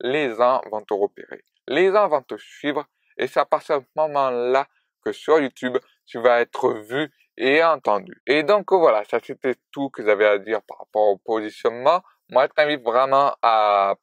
les 0.00 0.34
gens 0.34 0.60
vont 0.70 0.82
te 0.82 0.94
repérer. 0.94 1.44
Les 1.68 1.92
gens 1.92 2.08
vont 2.08 2.22
te 2.22 2.36
suivre 2.36 2.84
et 3.16 3.26
c'est 3.26 3.40
à 3.40 3.44
partir 3.44 3.80
de 3.80 3.84
ce 3.84 3.90
moment-là 3.96 4.66
que 5.04 5.12
sur 5.12 5.38
YouTube 5.40 5.78
tu 6.04 6.20
vas 6.20 6.40
être 6.40 6.72
vu 6.72 7.12
et 7.36 7.62
entendu. 7.62 8.20
Et 8.26 8.42
donc 8.42 8.72
voilà, 8.72 9.04
ça 9.04 9.20
c'était 9.22 9.54
tout 9.70 9.88
que 9.90 10.04
j'avais 10.04 10.26
à 10.26 10.38
dire 10.38 10.62
par 10.62 10.78
rapport 10.78 11.08
au 11.08 11.18
positionnement. 11.18 12.02
Moi 12.30 12.46
je 12.46 12.52
t'invite 12.54 12.82
vraiment 12.82 13.36
à 13.42 13.94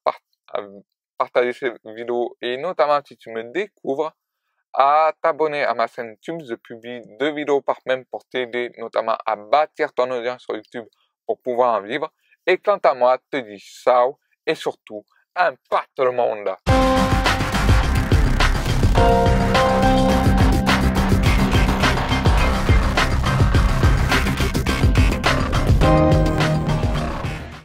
partager 1.17 1.53
cette 1.53 1.85
vidéo 1.85 2.37
et 2.41 2.57
notamment 2.57 2.99
si 3.05 3.17
tu 3.17 3.31
me 3.31 3.43
découvres, 3.51 4.13
à 4.73 5.13
t'abonner 5.21 5.63
à 5.63 5.73
ma 5.73 5.87
chaîne 5.87 6.09
YouTube. 6.09 6.41
Je 6.47 6.55
publie 6.55 7.01
deux 7.19 7.33
vidéos 7.33 7.61
par 7.61 7.79
semaine 7.81 8.05
pour 8.05 8.25
t'aider 8.25 8.71
notamment 8.77 9.17
à 9.25 9.35
bâtir 9.35 9.93
ton 9.93 10.09
audience 10.11 10.41
sur 10.43 10.55
YouTube 10.55 10.85
pour 11.25 11.39
pouvoir 11.39 11.75
en 11.75 11.81
vivre. 11.81 12.11
Et 12.45 12.57
quant 12.57 12.79
à 12.83 12.93
moi, 12.93 13.17
te 13.31 13.37
dis 13.37 13.59
ciao 13.59 14.17
et 14.45 14.55
surtout, 14.55 15.03
impacte 15.35 15.99
le 15.99 16.11
monde. 16.11 16.55